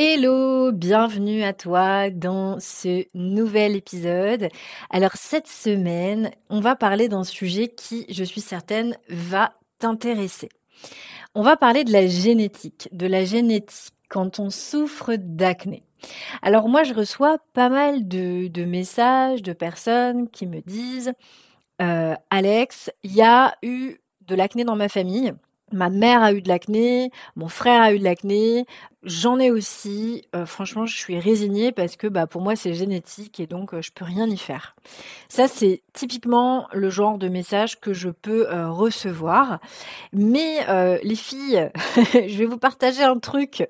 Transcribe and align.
Hello, 0.00 0.70
bienvenue 0.70 1.42
à 1.42 1.52
toi 1.52 2.08
dans 2.08 2.60
ce 2.60 3.04
nouvel 3.14 3.74
épisode. 3.74 4.48
Alors 4.90 5.16
cette 5.16 5.48
semaine, 5.48 6.30
on 6.50 6.60
va 6.60 6.76
parler 6.76 7.08
d'un 7.08 7.24
sujet 7.24 7.66
qui, 7.66 8.06
je 8.08 8.22
suis 8.22 8.40
certaine, 8.40 8.96
va 9.08 9.54
t'intéresser. 9.80 10.50
On 11.34 11.42
va 11.42 11.56
parler 11.56 11.82
de 11.82 11.90
la 11.90 12.06
génétique, 12.06 12.88
de 12.92 13.08
la 13.08 13.24
génétique 13.24 13.92
quand 14.08 14.38
on 14.38 14.50
souffre 14.50 15.16
d'acné. 15.16 15.82
Alors 16.42 16.68
moi, 16.68 16.84
je 16.84 16.94
reçois 16.94 17.38
pas 17.52 17.68
mal 17.68 18.06
de, 18.06 18.64
messages 18.64 19.42
de 19.42 19.52
personnes 19.52 20.30
qui 20.30 20.46
me 20.46 20.60
disent, 20.60 21.12
euh, 21.82 22.14
Alex, 22.30 22.92
il 23.02 23.16
y 23.16 23.22
a 23.22 23.56
eu 23.64 23.96
de 24.28 24.36
l'acné 24.36 24.62
dans 24.62 24.76
ma 24.76 24.88
famille. 24.88 25.34
Ma 25.72 25.90
mère 25.90 26.22
a 26.22 26.32
eu 26.32 26.42
de 26.42 26.48
l'acné, 26.48 27.10
mon 27.36 27.48
frère 27.48 27.82
a 27.82 27.92
eu 27.92 27.98
de 27.98 28.04
l'acné, 28.04 28.64
j'en 29.02 29.38
ai 29.38 29.50
aussi. 29.50 30.22
Euh, 30.34 30.46
franchement, 30.46 30.86
je 30.86 30.96
suis 30.96 31.18
résignée 31.18 31.72
parce 31.72 31.96
que 31.96 32.06
bah, 32.06 32.26
pour 32.26 32.40
moi, 32.40 32.56
c'est 32.56 32.74
génétique 32.74 33.40
et 33.40 33.46
donc 33.46 33.74
euh, 33.74 33.82
je 33.82 33.90
peux 33.92 34.04
rien 34.04 34.28
y 34.28 34.36
faire. 34.36 34.76
Ça, 35.28 35.48
c'est 35.48 35.82
typiquement 35.92 36.68
le 36.72 36.90
genre 36.90 37.18
de 37.18 37.28
message 37.28 37.80
que 37.80 37.92
je 37.92 38.10
peux 38.10 38.48
euh, 38.48 38.70
recevoir. 38.70 39.58
Mais 40.12 40.66
les 41.02 41.16
filles, 41.16 41.70
je 41.96 42.38
vais 42.38 42.46
vous 42.46 42.58
partager 42.58 43.02
un 43.02 43.18
truc 43.18 43.66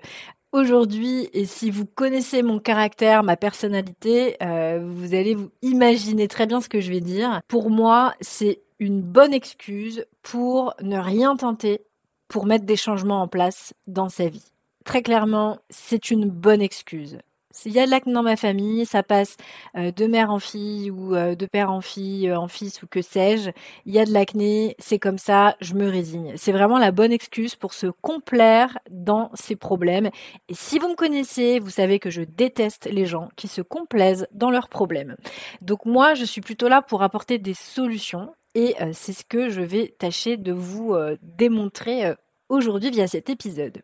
aujourd'hui 0.53 1.29
et 1.33 1.45
si 1.45 1.71
vous 1.71 1.85
connaissez 1.85 2.43
mon 2.43 2.59
caractère, 2.59 3.23
ma 3.23 3.37
personnalité, 3.37 4.37
vous 4.41 5.15
allez 5.15 5.35
vous 5.35 5.51
imaginer 5.63 6.29
très 6.29 6.47
bien 6.47 6.61
ce 6.61 6.69
que 6.69 6.81
je 6.81 6.91
vais 6.91 7.01
dire. 7.01 7.41
Pour 7.49 7.71
moi, 7.71 8.15
c'est 8.21 8.61
une 8.79 9.03
bonne 9.03 9.35
excuse 9.35 10.05
pour 10.23 10.75
ne 10.83 10.99
rien 10.99 11.37
tenter 11.37 11.83
pour 12.29 12.47
mettre 12.47 12.65
des 12.65 12.77
changements 12.77 13.23
en 13.23 13.29
place 13.29 13.75
dans 13.87 14.09
sa 14.09 14.29
vie. 14.29 14.53
Très 14.85 15.03
clairement, 15.03 15.59
c'est 15.71 16.11
une 16.11 16.29
bonne 16.29 16.63
excuse. 16.63 17.19
S'il 17.51 17.73
y 17.73 17.81
a 17.81 17.87
de 17.87 17.91
l'acné 17.91 18.13
dans 18.13 18.23
ma 18.23 18.37
famille, 18.37 18.87
ça 18.87 19.03
passe 19.03 19.37
euh, 19.77 19.91
de 19.91 20.07
mère 20.07 20.31
en 20.31 20.39
fille 20.39 20.91
ou 20.91 21.15
euh, 21.17 21.35
de 21.35 21.47
père 21.47 21.73
en 21.73 21.81
fille, 21.81 22.29
euh, 22.29 22.39
en 22.39 22.47
fils 22.47 22.83
ou 22.83 22.87
que 22.87 23.03
sais-je. 23.03 23.51
Il 23.87 23.93
y 23.93 23.99
a 23.99 24.05
de 24.05 24.13
l'acné, 24.13 24.77
c'est 24.79 24.99
comme 24.99 25.19
ça, 25.19 25.57
je 25.61 25.75
me 25.75 25.89
résigne. 25.89 26.35
C'est 26.37 26.53
vraiment 26.53 26.79
la 26.79 26.93
bonne 26.93 27.11
excuse 27.11 27.57
pour 27.57 27.73
se 27.73 27.87
complaire 27.87 28.79
dans 28.91 29.31
ses 29.35 29.57
problèmes. 29.57 30.11
Et 30.49 30.55
si 30.55 30.79
vous 30.79 30.91
me 30.91 30.95
connaissez, 30.95 31.59
vous 31.59 31.71
savez 31.71 31.99
que 31.99 32.11
je 32.11 32.23
déteste 32.23 32.87
les 32.93 33.07
gens 33.07 33.31
qui 33.35 33.49
se 33.49 33.63
complaisent 33.63 34.29
dans 34.33 34.51
leurs 34.51 34.69
problèmes. 34.69 35.17
Donc 35.63 35.87
moi, 35.87 36.15
je 36.15 36.25
suis 36.25 36.43
plutôt 36.43 36.69
là 36.69 36.83
pour 36.83 37.03
apporter 37.03 37.39
des 37.39 37.55
solutions 37.55 38.35
et 38.55 38.75
euh, 38.81 38.91
c'est 38.93 39.13
ce 39.13 39.25
que 39.25 39.49
je 39.49 39.61
vais 39.61 39.95
tâcher 39.99 40.37
de 40.37 40.53
vous 40.53 40.95
euh, 40.95 41.17
démontrer 41.23 42.07
euh, 42.07 42.15
aujourd'hui 42.49 42.91
via 42.91 43.07
cet 43.07 43.31
épisode. 43.31 43.83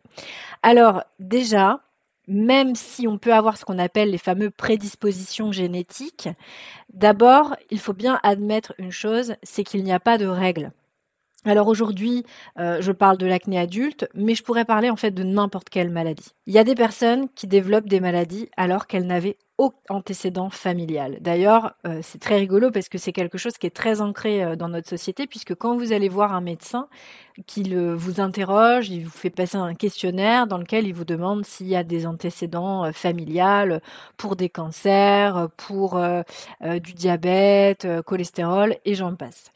Alors 0.63 1.03
déjà, 1.19 1.81
même 2.27 2.75
si 2.75 3.07
on 3.07 3.17
peut 3.17 3.33
avoir 3.33 3.57
ce 3.57 3.65
qu'on 3.65 3.79
appelle 3.79 4.11
les 4.11 4.17
fameux 4.17 4.49
prédispositions 4.49 5.51
génétiques, 5.51 6.29
d'abord, 6.93 7.55
il 7.69 7.79
faut 7.79 7.93
bien 7.93 8.19
admettre 8.23 8.73
une 8.79 8.91
chose, 8.91 9.35
c'est 9.43 9.63
qu'il 9.63 9.83
n'y 9.83 9.93
a 9.93 9.99
pas 9.99 10.17
de 10.17 10.25
règle. 10.25 10.71
Alors 11.47 11.67
aujourd'hui, 11.67 12.25
je 12.57 12.91
parle 12.91 13.19
de 13.19 13.27
l'acné 13.27 13.59
adulte, 13.59 14.09
mais 14.15 14.33
je 14.33 14.41
pourrais 14.41 14.65
parler 14.65 14.89
en 14.89 14.95
fait 14.95 15.11
de 15.11 15.21
n'importe 15.21 15.69
quelle 15.69 15.91
maladie. 15.91 16.33
Il 16.47 16.53
y 16.55 16.57
a 16.57 16.63
des 16.63 16.73
personnes 16.73 17.29
qui 17.35 17.45
développent 17.45 17.87
des 17.87 17.99
maladies 17.99 18.49
alors 18.57 18.87
qu'elles 18.87 19.05
n'avaient 19.05 19.37
antécédent 19.89 20.49
familial. 20.49 21.17
D'ailleurs, 21.21 21.75
euh, 21.87 21.99
c'est 22.03 22.19
très 22.19 22.35
rigolo 22.35 22.71
parce 22.71 22.89
que 22.89 22.97
c'est 22.97 23.13
quelque 23.13 23.37
chose 23.37 23.57
qui 23.57 23.67
est 23.67 23.75
très 23.75 24.01
ancré 24.01 24.43
euh, 24.43 24.55
dans 24.55 24.67
notre 24.67 24.89
société, 24.89 25.27
puisque 25.27 25.55
quand 25.55 25.77
vous 25.77 25.93
allez 25.93 26.09
voir 26.09 26.33
un 26.33 26.41
médecin, 26.41 26.87
qu'il 27.47 27.77
vous 27.77 28.21
interroge, 28.21 28.89
il 28.89 29.03
vous 29.05 29.09
fait 29.09 29.29
passer 29.29 29.57
un 29.57 29.75
questionnaire 29.75 30.47
dans 30.47 30.57
lequel 30.57 30.87
il 30.87 30.93
vous 30.93 31.03
demande 31.03 31.45
s'il 31.45 31.67
y 31.67 31.75
a 31.75 31.83
des 31.83 32.05
antécédents 32.07 32.85
euh, 32.85 32.91
familiales 32.91 33.81
pour 34.17 34.35
des 34.35 34.49
cancers, 34.49 35.49
pour 35.57 36.01
du 36.61 36.93
diabète, 36.93 37.87
cholestérol, 38.05 38.75
et 38.85 38.95
j'en 38.95 39.15
passe. 39.15 39.51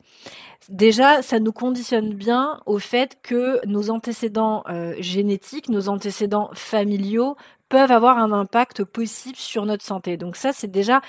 Déjà, 0.67 1.21
ça 1.21 1.39
nous 1.39 1.53
conditionne 1.53 2.13
bien 2.13 2.59
au 2.65 2.79
fait 2.79 3.17
que 3.23 3.65
nos 3.65 3.89
antécédents 3.89 4.63
génétiques, 4.99 5.69
nos 5.69 5.89
antécédents 5.89 6.49
familiaux 6.53 7.35
peuvent 7.69 7.91
avoir 7.91 8.17
un 8.17 8.31
impact 8.31 8.83
possible 8.83 9.37
sur 9.37 9.65
notre 9.65 9.85
santé. 9.85 10.17
Donc 10.17 10.35
ça, 10.35 10.51
c'est 10.51 10.69
déjà, 10.69 11.01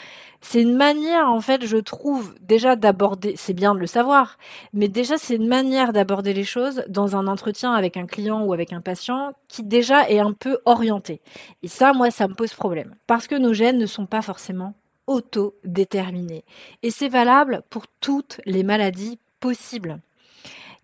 c'est 0.43 0.63
une 0.63 0.77
manière, 0.77 1.29
en 1.29 1.41
fait, 1.41 1.65
je 1.65 1.79
trouve, 1.79 2.35
déjà 2.41 2.77
d'aborder, 2.77 3.35
c'est 3.37 3.55
bien 3.55 3.75
de 3.75 3.81
le 3.81 3.87
savoir, 3.87 4.39
mais 4.73 4.89
déjà, 4.89 5.17
c'est 5.17 5.37
une 5.37 5.49
manière 5.49 5.93
d'aborder 5.93 6.35
les 6.35 6.45
choses 6.45 6.85
dans 6.89 7.17
un 7.17 7.27
entretien 7.27 7.73
avec 7.73 7.97
un 7.97 8.07
client 8.07 8.45
ou 8.45 8.53
avec 8.53 8.73
un 8.73 8.83
patient 8.83 9.33
qui 9.49 9.63
déjà 9.63 10.09
est 10.09 10.21
un 10.21 10.33
peu 10.33 10.59
orienté. 10.67 11.21
Et 11.63 11.69
ça, 11.69 11.93
moi, 11.95 12.11
ça 12.11 12.29
me 12.29 12.35
pose 12.35 12.55
problème. 12.55 12.95
Parce 13.07 13.27
que 13.27 13.35
nos 13.35 13.55
gènes 13.55 13.79
ne 13.79 13.87
sont 13.87 14.07
pas 14.07 14.23
forcément 14.23 14.75
auto-déterminés. 15.07 16.45
Et 16.83 16.91
c'est 16.91 17.09
valable 17.09 17.63
pour 17.71 17.87
toutes 18.01 18.41
les 18.45 18.63
maladies 18.63 19.19
possibles. 19.41 19.99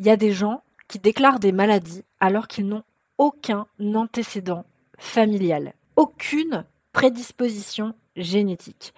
Il 0.01 0.07
y 0.07 0.11
a 0.11 0.17
des 0.17 0.33
gens 0.33 0.63
qui 0.89 0.99
déclarent 0.99 1.39
des 1.39 1.53
maladies 1.53 2.03
alors 2.19 2.49
qu'ils 2.49 2.67
n'ont 2.67 2.83
aucun 3.19 3.67
antécédent 3.95 4.65
familiale, 4.99 5.75
aucune 5.97 6.65
prédisposition 6.93 7.95
génétique 8.17 8.95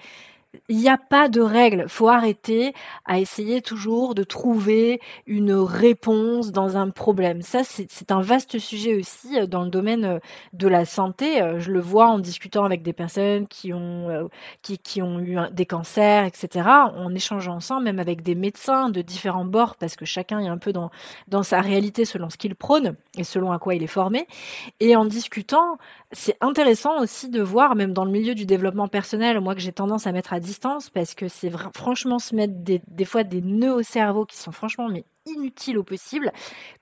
il 0.69 0.79
n'y 0.79 0.89
a 0.89 0.97
pas 0.99 1.29
de 1.29 1.41
règle. 1.41 1.85
Faut 1.89 2.09
arrêter 2.09 2.73
à 3.05 3.19
essayer 3.19 3.61
toujours 3.61 4.15
de 4.15 4.25
trouver 4.25 5.01
une 5.27 5.53
réponse 5.53 6.53
dans 6.53 6.77
un 6.77 6.91
problème. 6.91 7.43
Ça, 7.43 7.63
c'est 7.65 8.11
un 8.11 8.23
vaste 8.23 8.59
sujet 8.59 8.99
aussi 8.99 9.39
euh, 9.39 9.47
dans 9.47 9.63
le 9.63 9.71
domaine 9.71 10.05
euh, 10.05 10.19
de 10.55 10.69
la 10.69 10.85
santé. 10.85 11.43
Euh, 11.43 11.59
je 11.61 11.71
le 11.71 11.81
vois 11.81 12.07
en 12.07 12.19
discutant 12.19 12.65
avec 12.65 12.83
des 12.83 12.93
personnes 12.93 13.47
qui 13.47 13.73
ont, 13.75 14.29
qui, 14.63 14.79
qui 14.79 15.03
ont 15.03 15.21
eu 15.21 15.37
des 15.53 15.67
cancers, 15.67 16.25
etc. 16.25 16.69
On 16.95 17.15
échange 17.15 17.49
ensemble, 17.49 17.85
même 17.85 17.99
avec 17.99 18.23
des 18.23 18.35
médecins 18.35 18.89
de 18.91 19.03
différents 19.03 19.45
bords, 19.45 19.77
parce 19.77 19.97
que 19.97 20.05
chacun 20.05 20.41
est 20.41 20.49
un 20.49 20.59
peu 20.59 20.73
dans, 20.73 20.91
dans 21.29 21.43
sa 21.43 21.61
réalité 21.61 22.05
selon 22.05 22.31
ce 22.31 22.37
qu'il 22.37 22.55
prône 22.55 22.97
et 23.17 23.25
selon 23.25 23.53
à 23.53 23.59
quoi 23.59 23.75
il 23.75 23.83
est 23.83 23.87
formé. 23.87 24.27
Et 24.81 24.97
en 24.97 25.05
discutant, 25.05 25.79
c'est 26.13 26.37
intéressant 26.41 27.01
aussi 27.01 27.29
de 27.29 27.43
voir, 27.43 27.75
même 27.75 27.93
dans 27.93 28.05
le 28.05 28.11
milieu 28.11 28.35
du 28.35 28.47
développement 28.47 28.89
personnel, 28.89 29.41
moi 29.41 29.55
que 29.55 29.61
j'ai 29.61 29.73
tendance 29.73 30.07
à 30.07 30.13
mettre 30.13 30.33
à 30.33 30.38
distance, 30.39 30.91
parce 30.91 31.15
que 31.15 31.29
c'est 31.29 31.51
franchement 31.75 32.19
se 32.19 32.35
mettre 32.35 32.55
des, 32.57 32.81
des 32.89 33.05
fois 33.05 33.25
des 33.25 33.41
nœuds 33.41 33.75
au 33.75 33.83
cerveau 33.83 34.25
qui 34.25 34.37
sont 34.37 34.53
franchement 34.53 34.89
mais 34.89 35.05
inutile 35.29 35.79
au 35.79 35.83
possible. 35.83 36.33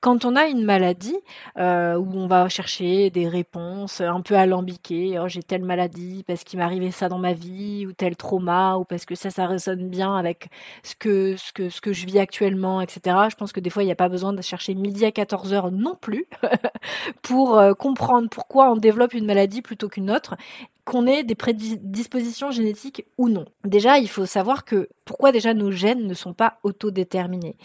Quand 0.00 0.24
on 0.24 0.36
a 0.36 0.46
une 0.46 0.64
maladie 0.64 1.16
euh, 1.58 1.96
où 1.96 2.06
on 2.14 2.26
va 2.26 2.48
chercher 2.48 3.10
des 3.10 3.28
réponses 3.28 4.00
un 4.00 4.20
peu 4.20 4.36
alambiquées, 4.36 5.18
oh, 5.18 5.28
j'ai 5.28 5.42
telle 5.42 5.64
maladie 5.64 6.24
parce 6.26 6.44
qu'il 6.44 6.58
m'est 6.58 6.64
arrivé 6.64 6.90
ça 6.90 7.08
dans 7.08 7.18
ma 7.18 7.32
vie, 7.32 7.86
ou 7.86 7.92
tel 7.92 8.16
trauma, 8.16 8.76
ou 8.76 8.84
parce 8.84 9.04
que 9.04 9.14
ça, 9.14 9.30
ça 9.30 9.46
résonne 9.46 9.88
bien 9.88 10.14
avec 10.14 10.48
ce 10.82 10.94
que, 10.94 11.36
ce 11.36 11.52
que, 11.52 11.68
ce 11.68 11.80
que 11.80 11.92
je 11.92 12.06
vis 12.06 12.18
actuellement, 12.18 12.80
etc. 12.80 13.16
Je 13.30 13.36
pense 13.36 13.52
que 13.52 13.60
des 13.60 13.70
fois, 13.70 13.82
il 13.82 13.86
n'y 13.86 13.92
a 13.92 13.96
pas 13.96 14.08
besoin 14.08 14.32
de 14.32 14.42
chercher 14.42 14.74
midi 14.74 15.04
à 15.04 15.12
14 15.12 15.52
heures 15.52 15.70
non 15.70 15.96
plus 15.96 16.26
pour 17.22 17.58
euh, 17.58 17.74
comprendre 17.74 18.28
pourquoi 18.30 18.70
on 18.70 18.76
développe 18.76 19.14
une 19.14 19.26
maladie 19.26 19.62
plutôt 19.62 19.88
qu'une 19.88 20.10
autre 20.10 20.36
qu'on 20.86 21.06
ait 21.06 21.24
des 21.24 21.34
prédispositions 21.34 22.52
génétiques 22.52 23.04
ou 23.18 23.28
non. 23.28 23.44
Déjà, 23.64 23.98
il 23.98 24.08
faut 24.08 24.24
savoir 24.24 24.64
que 24.64 24.88
pourquoi 25.04 25.32
déjà 25.32 25.52
nos 25.52 25.72
gènes 25.72 26.06
ne 26.06 26.14
sont 26.14 26.32
pas 26.32 26.58
autodéterminés? 26.62 27.56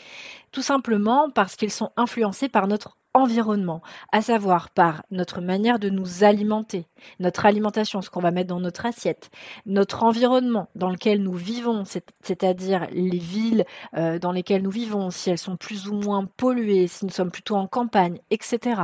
Tout 0.51 0.63
simplement 0.63 1.29
parce 1.29 1.55
qu'ils 1.55 1.71
sont 1.71 1.91
influencés 1.97 2.49
par 2.49 2.67
notre 2.67 2.97
environnement, 3.13 3.81
à 4.11 4.21
savoir 4.21 4.69
par 4.69 5.03
notre 5.11 5.41
manière 5.41 5.79
de 5.79 5.89
nous 5.89 6.23
alimenter, 6.23 6.87
notre 7.19 7.45
alimentation, 7.45 8.01
ce 8.01 8.09
qu'on 8.09 8.21
va 8.21 8.31
mettre 8.31 8.49
dans 8.49 8.59
notre 8.59 8.85
assiette, 8.85 9.29
notre 9.65 10.03
environnement 10.03 10.69
dans 10.75 10.89
lequel 10.89 11.21
nous 11.21 11.33
vivons, 11.33 11.83
c'est-à-dire 11.85 12.87
les 12.91 13.17
villes 13.17 13.65
euh, 13.97 14.19
dans 14.19 14.31
lesquelles 14.31 14.61
nous 14.61 14.71
vivons, 14.71 15.09
si 15.09 15.29
elles 15.29 15.37
sont 15.37 15.57
plus 15.57 15.87
ou 15.87 15.93
moins 15.93 16.25
polluées, 16.37 16.87
si 16.87 17.05
nous 17.05 17.11
sommes 17.11 17.31
plutôt 17.31 17.55
en 17.55 17.67
campagne, 17.67 18.19
etc. 18.29 18.81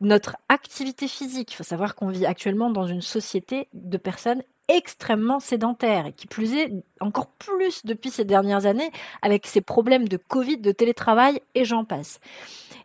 Notre 0.00 0.36
activité 0.48 1.08
physique, 1.08 1.52
il 1.52 1.56
faut 1.56 1.64
savoir 1.64 1.94
qu'on 1.94 2.08
vit 2.08 2.26
actuellement 2.26 2.70
dans 2.70 2.86
une 2.86 3.02
société 3.02 3.68
de 3.72 3.96
personnes 3.96 4.42
extrêmement 4.70 5.40
sédentaire 5.40 6.06
et 6.06 6.12
qui 6.12 6.26
plus 6.26 6.54
est 6.54 6.72
encore 7.00 7.26
plus 7.26 7.84
depuis 7.84 8.10
ces 8.10 8.24
dernières 8.24 8.66
années 8.66 8.90
avec 9.22 9.46
ces 9.46 9.60
problèmes 9.60 10.08
de 10.08 10.16
Covid, 10.16 10.58
de 10.58 10.72
télétravail 10.72 11.40
et 11.54 11.64
j'en 11.64 11.84
passe. 11.84 12.20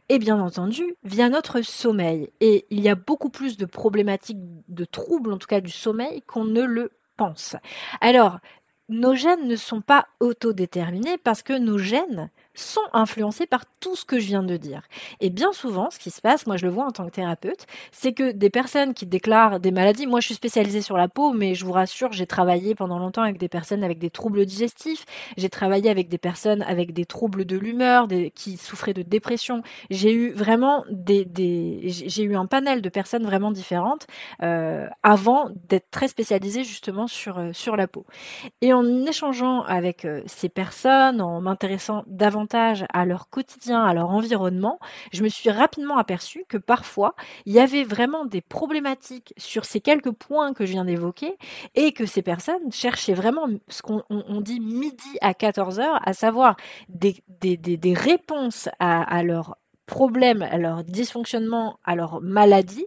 Et 0.10 0.20
bien 0.20 0.40
entendu, 0.40 0.96
via 1.04 1.30
notre 1.30 1.62
sommeil. 1.62 2.30
Et 2.42 2.66
il 2.70 2.80
y 2.82 2.90
a 2.90 2.96
beaucoup 2.96 3.30
plus 3.30 3.58
de 3.58 3.66
problématiques, 3.66 4.38
de 4.68 4.86
troubles 4.86 5.34
en 5.34 5.38
tout 5.38 5.48
cas 5.48 5.62
du 5.62 5.72
sommeil 5.72 6.22
qu'on 6.24 6.46
ne 6.46 6.64
le 6.64 6.92
pense. 7.18 7.56
Alors, 8.02 8.40
nos 8.90 9.16
gènes 9.16 9.48
ne 9.48 9.56
sont 9.56 9.82
pas 9.82 10.08
autodéterminés 10.20 11.18
parce 11.18 11.42
que 11.42 11.54
nos 11.54 11.78
gènes 11.78 12.30
sont 12.56 12.82
influencés 12.94 13.46
par 13.46 13.66
tout 13.80 13.96
ce 13.96 14.06
que 14.06 14.20
je 14.20 14.28
viens 14.28 14.44
de 14.44 14.58
dire. 14.58 14.82
Et 15.20 15.30
bien 15.30 15.54
souvent, 15.54 15.90
ce 15.92 16.00
qui 16.00 16.12
se 16.12 16.22
passe, 16.22 16.48
moi 16.48 16.58
je 16.58 16.66
le 16.66 16.72
vois 16.72 16.86
en 16.86 16.92
tant 16.92 17.06
que 17.06 17.12
thérapeute, 17.12 17.66
c'est 17.92 18.14
que 18.14 18.32
des 18.32 18.50
personnes 18.50 18.94
qui 18.94 19.06
déclarent 19.06 19.60
des 19.60 19.72
maladies, 19.72 20.08
moi 20.08 20.20
je 20.20 20.28
suis 20.28 20.36
spécialisée 20.36 20.82
sur 20.82 20.98
la 20.98 21.08
peau, 21.08 21.34
mais 21.34 21.56
je 21.56 21.66
vous 21.66 21.72
rassure, 21.72 22.12
j'ai 22.12 22.28
travaillé 22.28 22.76
pendant 22.76 23.00
longtemps 23.00 23.24
avec 23.24 23.38
des 23.38 23.50
personnes 23.50 23.84
avec 23.84 24.00
des 24.00 24.10
troubles 24.10 24.46
digestifs, 24.46 25.06
j'ai 25.38 25.50
travaillé 25.50 25.90
avec 25.90 26.10
des 26.10 26.18
personnes 26.18 26.62
avec 26.64 26.94
des 26.94 27.06
troubles 27.06 27.46
de 27.46 27.58
l'humeur, 27.58 28.08
qui 28.34 28.58
souffraient 28.58 28.94
de 28.94 29.02
dépression. 29.02 29.62
J'ai 29.90 30.14
eu 30.14 30.32
vraiment 30.32 30.84
des, 30.90 31.28
j'ai 31.86 32.24
eu 32.24 32.36
un 32.36 32.46
panel 32.46 32.82
de 32.82 32.90
personnes 32.90 33.24
vraiment 33.24 33.52
différentes 33.52 34.08
euh, 34.42 34.88
avant 35.04 35.50
d'être 35.70 35.90
très 35.92 36.08
spécialisée 36.08 36.64
justement 36.64 37.08
sur 37.08 37.38
euh, 37.38 37.52
sur 37.54 37.76
la 37.76 37.88
peau. 37.88 38.06
Et 38.62 38.74
en 38.74 39.06
échangeant 39.06 39.64
avec 39.64 40.06
euh, 40.06 40.22
ces 40.26 40.50
personnes, 40.50 41.22
en 41.22 41.42
m'intéressant 41.42 42.04
davantage 42.08 42.45
à 42.54 43.06
leur 43.06 43.30
quotidien, 43.30 43.84
à 43.84 43.94
leur 43.94 44.10
environnement, 44.10 44.80
je 45.12 45.24
me 45.24 45.30
suis 45.30 45.50
rapidement 45.50 45.98
aperçu 45.98 46.46
que 46.48 46.58
parfois, 46.58 47.16
il 47.46 47.54
y 47.54 47.60
avait 47.60 47.84
vraiment 47.84 48.26
des 48.26 48.42
problématiques 48.42 49.34
sur 49.38 49.66
ces 49.66 49.82
quelques 49.82 50.12
points 50.12 50.54
que 50.54 50.66
je 50.66 50.72
viens 50.72 50.86
d'évoquer 50.86 51.38
et 51.76 51.92
que 51.92 52.06
ces 52.06 52.22
personnes 52.22 52.72
cherchaient 52.72 53.14
vraiment 53.14 53.48
ce 53.68 53.82
qu'on 53.82 54.42
dit 54.42 54.60
midi 54.60 55.18
à 55.22 55.34
14 55.34 55.80
heures, 55.80 56.00
à 56.08 56.14
savoir 56.14 56.56
des, 56.90 57.16
des, 57.28 57.94
réponses 57.94 58.70
à, 58.80 59.02
à 59.04 59.24
leurs 59.24 59.58
problèmes, 59.86 60.42
à 60.42 60.58
leur 60.58 60.84
dysfonctionnement, 60.84 61.80
à 61.84 61.96
leur 61.96 62.22
maladie, 62.22 62.86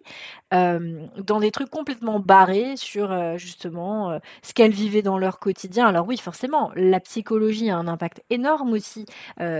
euh, 0.54 1.06
dans 1.18 1.40
des 1.40 1.50
trucs 1.50 1.70
complètement 1.70 2.20
barrés 2.20 2.74
sur 2.76 3.12
euh, 3.12 3.36
justement 3.36 4.10
euh, 4.10 4.18
ce 4.42 4.54
qu'elles 4.54 4.72
vivaient 4.72 5.02
dans 5.02 5.18
leur 5.18 5.38
quotidien. 5.38 5.86
Alors 5.86 6.06
oui, 6.06 6.16
forcément, 6.16 6.70
la 6.74 7.00
psychologie 7.00 7.70
a 7.70 7.76
un 7.76 7.86
impact 7.86 8.22
énorme 8.30 8.72
aussi 8.72 9.06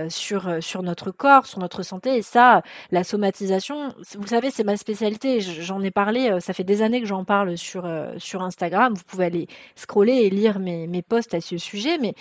sur 0.09 0.61
sur 0.61 0.83
notre 0.83 1.11
corps, 1.11 1.45
sur 1.45 1.59
notre 1.59 1.83
santé. 1.83 2.17
Et 2.17 2.21
ça, 2.21 2.61
la 2.91 3.03
somatisation, 3.03 3.93
vous 4.17 4.27
savez, 4.27 4.51
c'est 4.51 4.63
ma 4.63 4.77
spécialité. 4.77 5.39
J'en 5.41 5.81
ai 5.81 5.91
parlé. 5.91 6.39
Ça 6.39 6.53
fait 6.53 6.63
des 6.63 6.81
années 6.81 7.01
que 7.01 7.07
j'en 7.07 7.23
parle 7.23 7.57
sur 7.57 7.87
sur 8.17 8.41
Instagram. 8.43 8.93
Vous 8.93 9.03
pouvez 9.05 9.25
aller 9.25 9.47
scroller 9.75 10.13
et 10.13 10.29
lire 10.29 10.59
mes 10.59 10.87
mes 10.87 11.01
posts 11.01 11.33
à 11.33 11.41
ce 11.41 11.57
sujet, 11.57 11.97
mais 11.99 12.13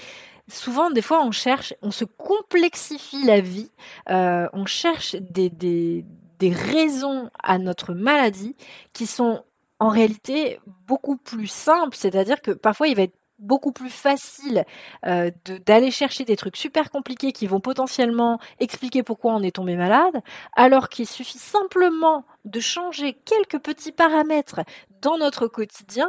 souvent, 0.48 0.90
des 0.90 1.02
fois, 1.02 1.22
on 1.24 1.30
cherche, 1.30 1.74
on 1.82 1.90
se 1.90 2.04
complexifie 2.04 3.24
la 3.24 3.40
vie, 3.40 3.70
euh, 4.10 4.48
on 4.52 4.66
cherche 4.66 5.14
des, 5.16 5.50
des, 5.50 6.04
des 6.38 6.52
raisons 6.52 7.30
à 7.42 7.58
notre 7.58 7.94
maladie 7.94 8.56
qui 8.92 9.06
sont 9.06 9.44
en 9.80 9.88
réalité 9.88 10.60
beaucoup 10.86 11.16
plus 11.16 11.46
simples, 11.46 11.96
c'est-à-dire 11.96 12.40
que 12.40 12.50
parfois 12.50 12.88
il 12.88 12.96
va 12.96 13.02
être 13.02 13.14
beaucoup 13.38 13.70
plus 13.70 13.90
facile 13.90 14.64
euh, 15.06 15.30
d'aller 15.64 15.90
chercher 15.90 16.24
des 16.24 16.36
trucs 16.36 16.56
super 16.56 16.90
compliqués 16.90 17.32
qui 17.32 17.46
vont 17.46 17.60
potentiellement 17.60 18.40
expliquer 18.58 19.02
pourquoi 19.02 19.34
on 19.34 19.42
est 19.42 19.54
tombé 19.54 19.76
malade, 19.76 20.22
alors 20.56 20.88
qu'il 20.88 21.06
suffit 21.06 21.38
simplement 21.38 22.24
de 22.44 22.58
changer 22.60 23.12
quelques 23.12 23.62
petits 23.62 23.92
paramètres 23.92 24.60
dans 25.02 25.18
notre 25.18 25.46
quotidien 25.46 26.08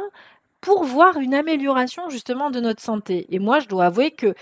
pour 0.60 0.84
voir 0.84 1.18
une 1.18 1.34
amélioration 1.34 2.08
justement 2.10 2.50
de 2.50 2.60
notre 2.60 2.82
santé. 2.82 3.26
Et 3.30 3.38
moi, 3.38 3.60
je 3.60 3.68
dois 3.68 3.86
avouer 3.86 4.10
que 4.10 4.34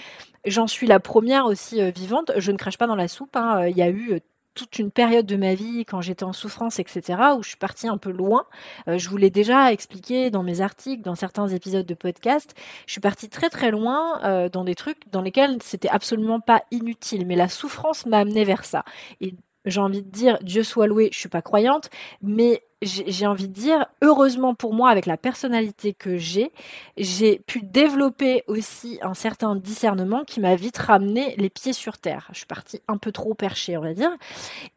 j'en 0.44 0.66
suis 0.66 0.86
la 0.86 1.00
première 1.00 1.46
aussi 1.46 1.80
euh, 1.80 1.90
vivante. 1.90 2.32
Je 2.36 2.52
ne 2.52 2.56
crache 2.56 2.78
pas 2.78 2.86
dans 2.86 2.96
la 2.96 3.08
soupe. 3.08 3.36
Hein. 3.36 3.66
Il 3.68 3.76
y 3.76 3.82
a 3.82 3.88
eu 3.88 4.14
euh, 4.14 4.18
toute 4.54 4.78
une 4.80 4.90
période 4.90 5.26
de 5.26 5.36
ma 5.36 5.54
vie 5.54 5.84
quand 5.84 6.00
j'étais 6.00 6.24
en 6.24 6.32
souffrance, 6.32 6.80
etc., 6.80 7.02
où 7.38 7.44
je 7.44 7.50
suis 7.50 7.56
partie 7.56 7.86
un 7.86 7.98
peu 7.98 8.10
loin. 8.10 8.44
Euh, 8.88 8.98
je 8.98 9.08
vous 9.08 9.16
l'ai 9.16 9.30
déjà 9.30 9.72
expliqué 9.72 10.30
dans 10.30 10.42
mes 10.42 10.60
articles, 10.60 11.02
dans 11.02 11.14
certains 11.14 11.46
épisodes 11.48 11.86
de 11.86 11.94
podcast. 11.94 12.54
Je 12.86 12.92
suis 12.92 13.00
partie 13.00 13.28
très 13.28 13.50
très 13.50 13.70
loin 13.70 14.48
dans 14.48 14.64
des 14.64 14.74
trucs 14.74 15.10
dans 15.12 15.22
lesquels 15.22 15.58
c'était 15.62 15.88
absolument 15.88 16.40
pas 16.40 16.62
inutile, 16.72 17.24
mais 17.26 17.36
la 17.36 17.48
souffrance 17.48 18.06
m'a 18.06 18.18
amené 18.18 18.44
vers 18.44 18.64
ça. 18.64 18.84
Et 19.20 19.34
j'ai 19.64 19.80
envie 19.80 20.02
de 20.02 20.10
dire, 20.10 20.38
Dieu 20.42 20.64
soit 20.64 20.86
loué, 20.86 21.10
je 21.12 21.18
suis 21.18 21.28
pas 21.28 21.42
croyante, 21.42 21.90
mais 22.22 22.62
j'ai 22.82 23.26
envie 23.26 23.48
de 23.48 23.52
dire, 23.52 23.86
heureusement 24.02 24.54
pour 24.54 24.72
moi, 24.72 24.90
avec 24.90 25.06
la 25.06 25.16
personnalité 25.16 25.94
que 25.94 26.16
j'ai, 26.16 26.52
j'ai 26.96 27.40
pu 27.40 27.62
développer 27.62 28.44
aussi 28.46 28.98
un 29.02 29.14
certain 29.14 29.56
discernement 29.56 30.24
qui 30.24 30.40
m'a 30.40 30.54
vite 30.54 30.78
ramené 30.78 31.34
les 31.38 31.50
pieds 31.50 31.72
sur 31.72 31.98
terre. 31.98 32.28
Je 32.32 32.38
suis 32.38 32.46
partie 32.46 32.80
un 32.86 32.96
peu 32.96 33.10
trop 33.10 33.34
perchée, 33.34 33.76
on 33.76 33.82
va 33.82 33.94
dire. 33.94 34.10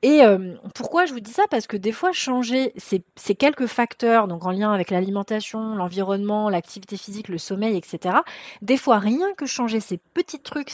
Et 0.01 0.24
euh, 0.24 0.56
pourquoi 0.74 1.06
je 1.06 1.13
vous 1.13 1.19
dis 1.19 1.31
ça? 1.31 1.44
Parce 1.51 1.68
que 1.68 1.77
des 1.77 1.92
fois, 1.92 2.12
changer 2.12 2.74
ces, 2.77 3.03
ces 3.15 3.36
quelques 3.36 3.68
facteurs, 3.68 4.27
donc 4.27 4.45
en 4.45 4.51
lien 4.51 4.71
avec 4.71 4.89
l'alimentation, 4.89 5.75
l'environnement, 5.75 6.50
l'activité 6.50 6.97
physique, 6.97 7.27
le 7.27 7.38
sommeil, 7.38 7.77
etc., 7.77 8.15
des 8.62 8.77
fois, 8.77 8.97
rien 8.97 9.33
que 9.36 9.45
changer 9.45 9.80
ces 9.80 9.97
petits 9.97 10.39
trucs 10.39 10.71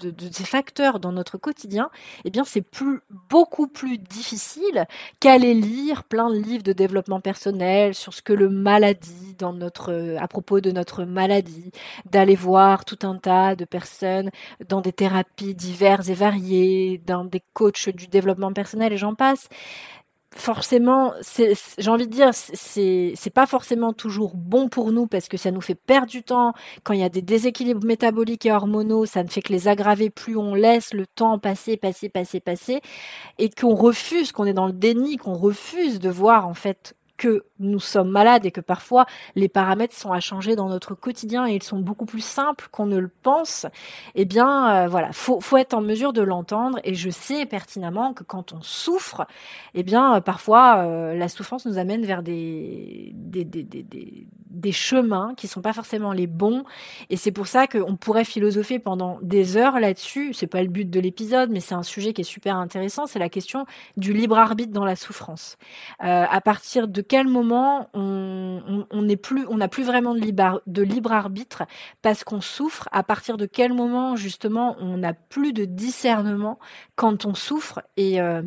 de, 0.00 0.10
de, 0.10 0.28
ces 0.32 0.44
facteurs 0.44 1.00
dans 1.00 1.12
notre 1.12 1.38
quotidien, 1.38 1.90
eh 2.24 2.30
bien 2.30 2.44
c'est 2.44 2.62
plus 2.62 3.00
beaucoup 3.30 3.66
plus 3.68 3.98
difficile 3.98 4.86
qu'aller 5.20 5.54
lire 5.54 6.04
plein 6.04 6.30
de 6.30 6.36
livres 6.38 6.62
de 6.62 6.72
développement 6.72 7.20
personnel 7.20 7.94
sur 7.94 8.14
ce 8.14 8.22
que 8.22 8.32
le 8.32 8.48
maladie 8.48 9.34
dans 9.38 9.52
notre 9.52 10.16
à 10.18 10.28
propos 10.28 10.60
de 10.60 10.70
notre 10.70 11.04
maladie, 11.04 11.70
d'aller 12.10 12.34
voir 12.34 12.84
tout 12.84 12.98
un 13.02 13.16
tas 13.16 13.56
de 13.56 13.64
personnes 13.64 14.30
dans 14.68 14.80
des 14.80 14.92
thérapies 14.92 15.54
diverses 15.54 16.08
et 16.08 16.14
variées, 16.14 17.00
dans 17.06 17.24
des 17.24 17.42
coachs 17.52 17.88
du 17.88 18.06
développement 18.06 18.52
personnel 18.52 18.92
et 18.92 18.96
j'en 18.96 19.14
passe 19.14 19.48
forcément, 20.34 21.14
j'ai 21.78 21.90
envie 21.90 22.06
de 22.06 22.12
dire, 22.12 22.30
c'est 22.32 23.32
pas 23.34 23.46
forcément 23.46 23.92
toujours 23.92 24.34
bon 24.34 24.68
pour 24.68 24.92
nous 24.92 25.06
parce 25.06 25.28
que 25.28 25.36
ça 25.36 25.50
nous 25.50 25.60
fait 25.60 25.74
perdre 25.74 26.08
du 26.08 26.22
temps. 26.22 26.52
Quand 26.84 26.92
il 26.92 27.00
y 27.00 27.04
a 27.04 27.08
des 27.08 27.22
déséquilibres 27.22 27.86
métaboliques 27.86 28.46
et 28.46 28.52
hormonaux, 28.52 29.06
ça 29.06 29.22
ne 29.22 29.28
fait 29.28 29.42
que 29.42 29.52
les 29.52 29.68
aggraver. 29.68 30.10
Plus 30.10 30.36
on 30.36 30.54
laisse 30.54 30.92
le 30.92 31.06
temps 31.06 31.38
passer, 31.38 31.76
passer, 31.76 32.08
passer, 32.08 32.40
passer, 32.40 32.80
et 33.38 33.50
qu'on 33.50 33.74
refuse, 33.74 34.32
qu'on 34.32 34.44
est 34.44 34.52
dans 34.52 34.66
le 34.66 34.72
déni, 34.72 35.16
qu'on 35.16 35.34
refuse 35.34 35.98
de 35.98 36.10
voir 36.10 36.46
en 36.46 36.54
fait 36.54 36.94
que 37.18 37.44
nous 37.58 37.80
sommes 37.80 38.10
malades 38.10 38.46
et 38.46 38.50
que 38.50 38.60
parfois 38.60 39.04
les 39.34 39.48
paramètres 39.48 39.94
sont 39.94 40.12
à 40.12 40.20
changer 40.20 40.56
dans 40.56 40.68
notre 40.68 40.94
quotidien 40.94 41.46
et 41.46 41.56
ils 41.56 41.62
sont 41.62 41.80
beaucoup 41.80 42.06
plus 42.06 42.24
simples 42.24 42.68
qu'on 42.70 42.86
ne 42.86 42.96
le 42.96 43.10
pense, 43.22 43.66
eh 44.14 44.24
bien 44.24 44.84
euh, 44.84 44.88
voilà, 44.88 45.12
faut, 45.12 45.40
faut 45.40 45.56
être 45.56 45.74
en 45.74 45.80
mesure 45.80 46.12
de 46.12 46.22
l'entendre 46.22 46.78
et 46.84 46.94
je 46.94 47.10
sais 47.10 47.44
pertinemment 47.44 48.14
que 48.14 48.22
quand 48.22 48.52
on 48.52 48.62
souffre, 48.62 49.26
eh 49.74 49.82
bien 49.82 50.14
euh, 50.14 50.20
parfois 50.20 50.78
euh, 50.78 51.14
la 51.14 51.28
souffrance 51.28 51.66
nous 51.66 51.78
amène 51.78 52.06
vers 52.06 52.22
des 52.22 53.12
des, 53.14 53.44
des, 53.44 53.64
des, 53.64 54.26
des 54.48 54.72
chemins 54.72 55.34
qui 55.36 55.48
sont 55.48 55.60
pas 55.60 55.72
forcément 55.72 56.12
les 56.12 56.26
bons 56.28 56.64
et 57.10 57.16
c'est 57.16 57.32
pour 57.32 57.48
ça 57.48 57.66
qu'on 57.66 57.96
pourrait 57.96 58.24
philosopher 58.24 58.78
pendant 58.78 59.18
des 59.22 59.56
heures 59.56 59.80
là-dessus, 59.80 60.32
c'est 60.34 60.46
pas 60.46 60.62
le 60.62 60.68
but 60.68 60.88
de 60.88 61.00
l'épisode 61.00 61.50
mais 61.50 61.60
c'est 61.60 61.74
un 61.74 61.82
sujet 61.82 62.12
qui 62.12 62.20
est 62.20 62.24
super 62.24 62.56
intéressant, 62.56 63.06
c'est 63.06 63.18
la 63.18 63.28
question 63.28 63.66
du 63.96 64.12
libre 64.12 64.38
arbitre 64.38 64.72
dans 64.72 64.84
la 64.84 64.94
souffrance. 64.94 65.56
à 65.98 66.40
partir 66.40 66.86
de 66.86 67.02
quel 67.08 67.26
moment 67.26 67.88
on 67.94 69.02
n'a 69.02 69.68
plus 69.68 69.84
vraiment 69.84 70.14
de 70.14 70.20
libre, 70.20 70.62
de 70.66 70.82
libre 70.82 71.12
arbitre 71.12 71.64
parce 72.02 72.24
qu'on 72.24 72.40
souffre? 72.40 72.88
À 72.92 73.02
partir 73.02 73.36
de 73.36 73.46
quel 73.46 73.72
moment 73.72 74.16
justement 74.16 74.76
on 74.80 74.98
n'a 74.98 75.14
plus 75.14 75.52
de 75.52 75.64
discernement 75.64 76.58
quand 76.96 77.24
on 77.26 77.34
souffre? 77.34 77.82
Et 77.96 78.20
euh, 78.20 78.42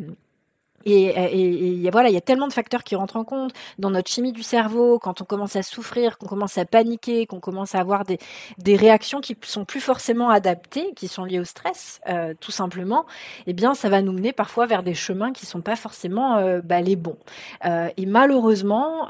et, 0.84 1.90
voilà, 1.90 2.08
il 2.08 2.14
y 2.14 2.18
a 2.18 2.22
tellement 2.22 2.48
de 2.48 2.52
facteurs 2.52 2.84
qui 2.84 2.96
rentrent 2.96 3.16
en 3.16 3.24
compte 3.24 3.52
dans 3.78 3.90
notre 3.90 4.10
chimie 4.10 4.32
du 4.32 4.42
cerveau, 4.42 4.98
quand 4.98 5.20
on 5.20 5.24
commence 5.24 5.56
à 5.56 5.62
souffrir, 5.62 6.18
qu'on 6.18 6.26
commence 6.26 6.58
à 6.58 6.64
paniquer, 6.64 7.26
qu'on 7.26 7.40
commence 7.40 7.74
à 7.74 7.80
avoir 7.80 8.04
des, 8.04 8.18
des 8.58 8.76
réactions 8.76 9.20
qui 9.20 9.36
sont 9.42 9.64
plus 9.64 9.80
forcément 9.80 10.30
adaptées, 10.30 10.92
qui 10.94 11.08
sont 11.08 11.24
liées 11.24 11.40
au 11.40 11.44
stress, 11.44 12.00
euh, 12.08 12.34
tout 12.40 12.50
simplement. 12.50 13.06
Eh 13.46 13.52
bien, 13.52 13.74
ça 13.74 13.88
va 13.88 14.02
nous 14.02 14.12
mener 14.12 14.32
parfois 14.32 14.66
vers 14.66 14.82
des 14.82 14.94
chemins 14.94 15.32
qui 15.32 15.46
sont 15.46 15.60
pas 15.60 15.76
forcément 15.76 16.36
euh, 16.36 16.60
bah, 16.62 16.80
les 16.80 16.96
bons. 16.96 17.18
Euh, 17.64 17.88
et 17.96 18.06
malheureusement, 18.06 19.06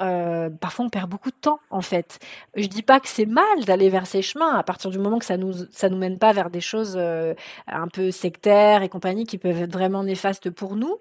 parfois 0.61 0.87
on 0.87 0.89
perd 0.89 1.09
beaucoup 1.09 1.31
de 1.31 1.37
temps 1.37 1.61
en 1.71 1.81
fait. 1.81 2.19
Je 2.55 2.67
dis 2.67 2.83
pas 2.83 3.01
que 3.01 3.09
c'est 3.09 3.27
mal 3.27 3.65
d'aller 3.67 3.89
vers 3.89 4.07
ces 4.07 4.23
chemins 4.23 4.57
à 4.57 4.63
partir 4.63 4.91
du 4.91 4.99
moment 4.99 5.19
que 5.19 5.25
ça 5.25 5.37
nous 5.37 5.53
ça 5.71 5.89
nous 5.89 5.97
mène 5.97 6.19
pas 6.19 6.33
vers 6.33 6.51
des 6.51 6.61
choses 6.61 6.97
un 6.97 7.89
peu 7.89 8.11
sectaires 8.11 8.83
et 8.83 8.89
compagnie 8.89 9.25
qui 9.25 9.39
peuvent 9.39 9.63
être 9.63 9.73
vraiment 9.73 10.03
néfastes 10.03 10.51
pour 10.51 10.77
nous. 10.77 10.99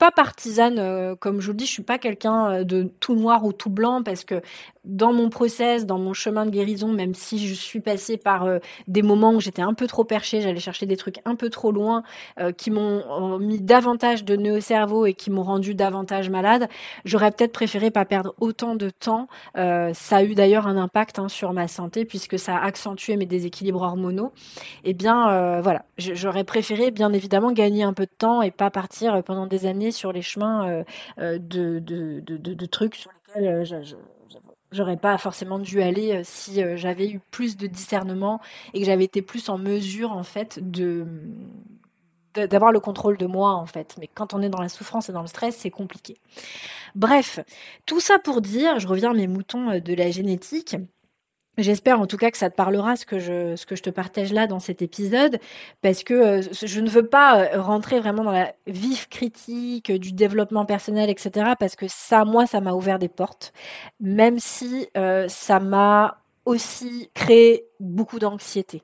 Pas 0.00 0.10
partisane, 0.10 0.78
euh, 0.78 1.14
comme 1.14 1.42
je 1.42 1.46
vous 1.46 1.52
le 1.52 1.58
dis, 1.58 1.66
je 1.66 1.72
suis 1.72 1.82
pas 1.82 1.98
quelqu'un 1.98 2.50
euh, 2.50 2.64
de 2.64 2.90
tout 3.00 3.14
noir 3.14 3.44
ou 3.44 3.52
tout 3.52 3.68
blanc 3.68 4.02
parce 4.02 4.24
que 4.24 4.40
dans 4.86 5.12
mon 5.12 5.28
process, 5.28 5.84
dans 5.84 5.98
mon 5.98 6.14
chemin 6.14 6.46
de 6.46 6.50
guérison, 6.50 6.88
même 6.88 7.12
si 7.12 7.46
je 7.46 7.52
suis 7.52 7.80
passée 7.80 8.16
par 8.16 8.44
euh, 8.44 8.60
des 8.88 9.02
moments 9.02 9.32
où 9.34 9.40
j'étais 9.40 9.60
un 9.60 9.74
peu 9.74 9.86
trop 9.86 10.04
perchée, 10.04 10.40
j'allais 10.40 10.58
chercher 10.58 10.86
des 10.86 10.96
trucs 10.96 11.20
un 11.26 11.34
peu 11.34 11.50
trop 11.50 11.70
loin, 11.70 12.02
qui 12.56 12.70
m'ont 12.70 13.38
mis 13.38 13.60
davantage 13.60 14.24
de 14.24 14.36
nœuds 14.36 14.56
au 14.56 14.60
cerveau 14.60 15.04
et 15.04 15.12
qui 15.12 15.30
m'ont 15.30 15.42
rendu 15.42 15.74
davantage 15.74 16.30
malade, 16.30 16.68
j'aurais 17.04 17.30
peut-être 17.30 17.52
préféré 17.52 17.90
pas 17.90 18.06
perdre 18.06 18.34
autant 18.40 18.76
de 18.76 18.88
temps. 18.88 19.28
ça 19.54 20.16
a 20.16 20.22
eu 20.22 20.34
d'ailleurs 20.34 20.66
un 20.66 20.78
impact 20.78 21.18
hein, 21.18 21.28
sur 21.28 21.52
ma 21.52 21.68
santé 21.68 22.06
puisque 22.06 22.38
ça 22.38 22.56
a 22.56 22.64
accentué 22.64 23.16
mes 23.16 23.26
déséquilibres 23.26 23.82
hormonaux. 23.82 24.32
Eh 24.84 24.94
bien, 24.94 25.60
voilà, 25.60 25.84
j'aurais 25.98 26.44
préféré 26.44 26.90
bien 26.90 27.12
évidemment 27.12 27.52
gagner 27.52 27.82
un 27.82 27.92
peu 27.92 28.06
de 28.06 28.16
temps 28.16 28.40
et 28.40 28.50
pas 28.50 28.70
partir 28.70 29.22
pendant 29.22 29.46
des 29.46 29.66
années 29.66 29.89
sur 29.92 30.12
les 30.12 30.22
chemins 30.22 30.68
euh, 30.68 30.84
euh, 31.18 31.38
de, 31.38 32.66
trucs 32.66 32.94
sur 32.94 33.10
lesquels 33.12 33.48
euh, 33.48 33.64
je, 33.64 33.96
j'aurais 34.72 34.96
pas 34.96 35.18
forcément 35.18 35.58
dû 35.58 35.82
aller 35.82 36.22
si 36.24 36.62
j'avais 36.76 37.08
eu 37.08 37.20
plus 37.30 37.56
de 37.56 37.66
discernement 37.66 38.40
et 38.72 38.80
que 38.80 38.86
j'avais 38.86 39.04
été 39.04 39.22
plus 39.22 39.48
en 39.48 39.58
mesure 39.58 40.12
en 40.12 40.22
fait 40.22 40.58
de 40.62 41.06
d'avoir 42.32 42.70
le 42.70 42.78
contrôle 42.78 43.16
de 43.16 43.26
moi 43.26 43.54
en 43.54 43.66
fait. 43.66 43.96
Mais 43.98 44.06
quand 44.06 44.34
on 44.34 44.42
est 44.42 44.48
dans 44.48 44.60
la 44.60 44.68
souffrance 44.68 45.08
et 45.08 45.12
dans 45.12 45.22
le 45.22 45.26
stress, 45.26 45.56
c'est 45.56 45.70
compliqué. 45.70 46.16
Bref, 46.94 47.40
tout 47.86 47.98
ça 47.98 48.20
pour 48.20 48.40
dire, 48.40 48.78
je 48.78 48.86
reviens 48.86 49.10
à 49.10 49.14
mes 49.14 49.26
moutons 49.26 49.80
de 49.80 49.94
la 49.94 50.12
génétique. 50.12 50.76
J'espère 51.60 52.00
en 52.00 52.06
tout 52.06 52.16
cas 52.16 52.30
que 52.30 52.38
ça 52.38 52.48
te 52.48 52.56
parlera 52.56 52.96
ce 52.96 53.04
que 53.04 53.18
je 53.18 53.54
ce 53.54 53.66
que 53.66 53.76
je 53.76 53.82
te 53.82 53.90
partage 53.90 54.32
là 54.32 54.46
dans 54.46 54.60
cet 54.60 54.80
épisode 54.80 55.38
parce 55.82 56.04
que 56.04 56.14
euh, 56.14 56.42
je 56.52 56.80
ne 56.80 56.88
veux 56.88 57.06
pas 57.06 57.42
euh, 57.42 57.60
rentrer 57.60 58.00
vraiment 58.00 58.24
dans 58.24 58.32
la 58.32 58.54
vive 58.66 59.08
critique 59.08 59.92
du 59.92 60.12
développement 60.12 60.64
personnel 60.64 61.10
etc 61.10 61.52
parce 61.58 61.76
que 61.76 61.84
ça 61.88 62.24
moi 62.24 62.46
ça 62.46 62.62
m'a 62.62 62.72
ouvert 62.72 62.98
des 62.98 63.08
portes 63.08 63.52
même 64.00 64.38
si 64.38 64.88
euh, 64.96 65.28
ça 65.28 65.60
m'a 65.60 66.22
aussi 66.46 67.10
créé 67.12 67.66
beaucoup 67.78 68.18
d'anxiété. 68.18 68.82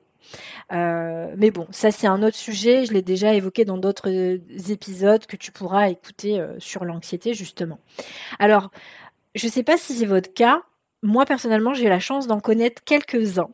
mais 0.69 1.51
bon, 1.51 1.67
ça 1.71 1.89
c'est 1.89 2.07
un 2.07 2.21
autre 2.21 2.37
sujet, 2.37 2.85
je 2.85 2.93
l'ai 2.93 3.01
déjà 3.01 3.33
évoqué 3.33 3.65
dans 3.65 3.77
d'autres 3.77 4.09
épisodes 4.69 5.25
que 5.25 5.35
tu 5.35 5.51
pourras 5.51 5.89
écouter 5.89 6.45
sur 6.59 6.85
l'anxiété 6.85 7.33
justement. 7.33 7.79
Alors, 8.37 8.69
je 9.33 9.47
ne 9.47 9.51
sais 9.51 9.63
pas 9.63 9.77
si 9.77 9.93
c'est 9.93 10.05
votre 10.05 10.33
cas, 10.33 10.61
moi, 11.03 11.25
personnellement, 11.25 11.73
j'ai 11.73 11.89
la 11.89 11.99
chance 11.99 12.27
d'en 12.27 12.39
connaître 12.39 12.83
quelques-uns. 12.83 13.49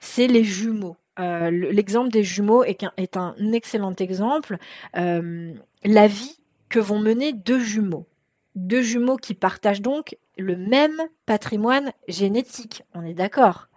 C'est 0.00 0.26
les 0.26 0.44
jumeaux. 0.44 0.96
Euh, 1.18 1.50
l'exemple 1.50 2.10
des 2.10 2.24
jumeaux 2.24 2.64
est 2.64 2.84
un, 3.16 3.34
excellent 3.52 3.94
exemple. 3.94 4.58
Euh, 4.96 5.52
la 5.84 6.06
vie 6.06 6.40
que 6.68 6.78
vont 6.78 6.98
mener 6.98 7.32
deux 7.32 7.60
jumeaux. 7.60 8.06
Deux 8.54 8.82
jumeaux 8.82 9.16
qui 9.16 9.34
partagent 9.34 9.82
donc 9.82 10.16
le 10.36 10.56
même 10.56 11.00
patrimoine 11.26 11.92
génétique. 12.08 12.82
On 12.94 13.04
est 13.04 13.14
d'accord? 13.14 13.68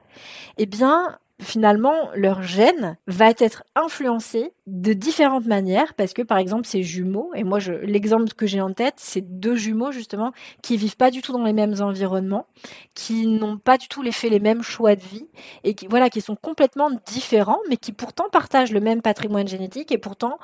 Eh 0.57 0.65
bien, 0.65 1.19
finalement, 1.39 2.09
leur 2.15 2.41
gène 2.41 2.97
va 3.05 3.29
être 3.29 3.63
influencé 3.75 4.53
de 4.65 4.93
différentes 4.93 5.45
manières 5.45 5.93
parce 5.93 6.13
que, 6.13 6.23
par 6.23 6.39
exemple, 6.39 6.65
ces 6.65 6.81
jumeaux, 6.81 7.31
et 7.35 7.43
moi, 7.43 7.59
l'exemple 7.83 8.33
que 8.33 8.47
j'ai 8.47 8.59
en 8.59 8.73
tête, 8.73 8.95
c'est 8.97 9.39
deux 9.39 9.55
jumeaux, 9.55 9.91
justement, 9.91 10.31
qui 10.63 10.77
vivent 10.77 10.97
pas 10.97 11.11
du 11.11 11.21
tout 11.21 11.33
dans 11.33 11.43
les 11.43 11.53
mêmes 11.53 11.75
environnements, 11.79 12.47
qui 12.95 13.27
n'ont 13.27 13.57
pas 13.57 13.77
du 13.77 13.87
tout 13.87 14.01
les, 14.01 14.11
fait 14.11 14.29
les 14.29 14.39
mêmes 14.39 14.63
choix 14.63 14.95
de 14.95 15.03
vie 15.03 15.27
et 15.63 15.75
qui, 15.75 15.87
voilà, 15.87 16.09
qui 16.09 16.21
sont 16.21 16.35
complètement 16.35 16.89
différents, 17.05 17.59
mais 17.69 17.77
qui 17.77 17.91
pourtant 17.91 18.29
partagent 18.31 18.71
le 18.71 18.81
même 18.81 19.01
patrimoine 19.01 19.47
génétique 19.47 19.91
et 19.91 19.99
pourtant, 19.99 20.39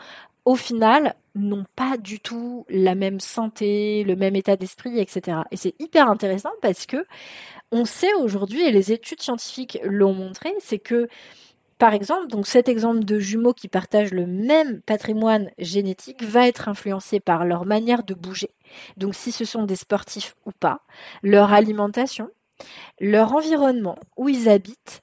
au 0.46 0.56
final, 0.56 1.16
n'ont 1.36 1.66
pas 1.76 1.98
du 1.98 2.20
tout 2.20 2.66
la 2.70 2.96
même 2.96 3.20
santé, 3.20 4.04
le 4.04 4.16
même 4.16 4.36
état 4.36 4.58
d'esprit, 4.58 5.00
etc. 5.00 5.38
Et 5.52 5.58
c'est 5.58 5.74
hyper 5.80 6.10
intéressant 6.10 6.52
parce 6.62 6.86
que 6.86 7.06
on 7.74 7.86
sait 7.86 8.14
aujourd'hui, 8.14 8.64
et 8.64 8.72
les 8.72 8.92
études 8.92 9.22
scientifiques 9.22 9.80
l'ont 9.84 10.14
montré, 10.14 10.54
c'est 10.60 10.80
que, 10.80 11.08
par 11.80 11.94
exemple, 11.94 12.28
donc 12.28 12.48
cet 12.48 12.70
exemple 12.70 13.04
de 13.04 13.20
jumeaux 13.20 13.54
qui 13.54 13.68
partagent 13.68 14.14
le 14.14 14.28
même 14.28 14.82
patrimoine 14.82 15.52
génétique 15.58 16.24
va 16.24 16.48
être 16.48 16.70
influencé 16.70 17.20
par 17.20 17.46
leur 17.46 17.66
manière 17.66 18.04
de 18.04 18.14
bouger. 18.14 18.52
Donc, 18.98 19.16
si 19.16 19.32
ce 19.32 19.46
sont 19.46 19.64
des 19.64 19.76
sportifs 19.76 20.36
ou 20.46 20.52
pas, 20.52 20.82
leur 21.24 21.52
alimentation, 21.54 22.30
leur 23.02 23.34
environnement 23.34 23.98
où 24.18 24.30
ils 24.30 24.50
habitent, 24.50 25.03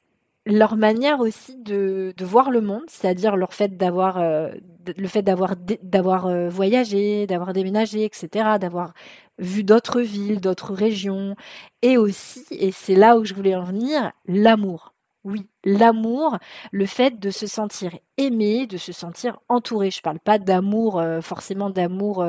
leur 0.51 0.77
manière 0.77 1.21
aussi 1.21 1.57
de, 1.57 2.15
voir 2.21 2.51
le 2.51 2.61
monde, 2.61 2.85
c'est-à-dire 2.89 3.37
leur 3.37 3.55
fait 3.55 3.77
d'avoir 3.77 4.19
euh, 4.19 4.51
le 4.97 5.09
fait 5.09 5.23
d'avoir 5.23 5.55
d'avoir 5.83 6.27
euh, 6.27 6.49
voyagé, 6.49 7.27
d'avoir 7.27 7.53
déménagé, 7.53 8.05
etc., 8.05 8.59
d'avoir 8.61 8.93
vu 9.39 9.65
d'autres 9.65 10.01
villes, 10.01 10.41
d'autres 10.41 10.75
régions, 10.75 11.35
et 11.83 11.97
aussi, 11.97 12.45
et 12.51 12.73
c'est 12.73 12.95
là 12.95 13.17
où 13.17 13.25
je 13.25 13.35
voulais 13.35 13.55
en 13.55 13.65
venir, 13.65 14.13
l'amour. 14.27 14.95
Oui, 15.23 15.49
l'amour, 15.65 16.39
le 16.73 16.87
fait 16.87 17.19
de 17.21 17.31
se 17.31 17.47
sentir 17.47 17.93
aimé, 18.17 18.67
de 18.67 18.79
se 18.79 18.93
sentir 18.93 19.39
entouré. 19.49 19.91
Je 19.91 20.01
parle 20.01 20.19
pas 20.19 20.39
d'amour, 20.39 20.99
euh, 20.99 21.21
forcément 21.21 21.69
d'amour, 21.69 22.25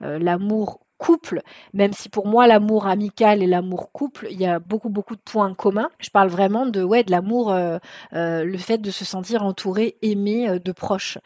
l'amour 0.00 0.80
couple, 1.02 1.42
même 1.74 1.92
si 1.92 2.08
pour 2.08 2.28
moi 2.28 2.46
l'amour 2.46 2.86
amical 2.86 3.42
et 3.42 3.48
l'amour 3.48 3.90
couple, 3.90 4.28
il 4.30 4.40
y 4.40 4.46
a 4.46 4.60
beaucoup 4.60 4.88
beaucoup 4.88 5.16
de 5.16 5.20
points 5.20 5.52
communs. 5.52 5.90
Je 5.98 6.10
parle 6.10 6.28
vraiment 6.28 6.64
de 6.64 6.80
ouais 6.80 7.02
de 7.02 7.10
l'amour, 7.10 7.50
euh, 7.50 7.78
euh, 8.12 8.44
le 8.44 8.56
fait 8.56 8.78
de 8.78 8.92
se 8.92 9.04
sentir 9.04 9.42
entouré, 9.42 9.96
aimé 10.02 10.48
euh, 10.48 10.60
de 10.60 10.70
proches. 10.70 11.18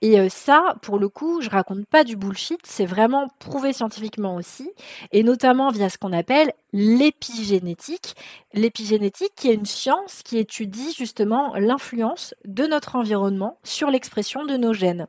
Et 0.00 0.28
ça, 0.28 0.76
pour 0.80 1.00
le 1.00 1.08
coup, 1.08 1.40
je 1.40 1.50
raconte 1.50 1.86
pas 1.86 2.04
du 2.04 2.14
bullshit, 2.14 2.60
c'est 2.64 2.86
vraiment 2.86 3.28
prouvé 3.40 3.72
scientifiquement 3.72 4.36
aussi, 4.36 4.70
et 5.10 5.24
notamment 5.24 5.70
via 5.72 5.88
ce 5.88 5.98
qu'on 5.98 6.12
appelle 6.12 6.52
l'épigénétique. 6.76 8.14
L'épigénétique 8.52 9.32
qui 9.34 9.48
est 9.50 9.54
une 9.54 9.66
science 9.66 10.22
qui 10.22 10.38
étudie 10.38 10.94
justement 10.96 11.54
l'influence 11.56 12.34
de 12.44 12.66
notre 12.66 12.96
environnement 12.96 13.58
sur 13.64 13.90
l'expression 13.90 14.44
de 14.44 14.56
nos 14.56 14.72
gènes. 14.72 15.06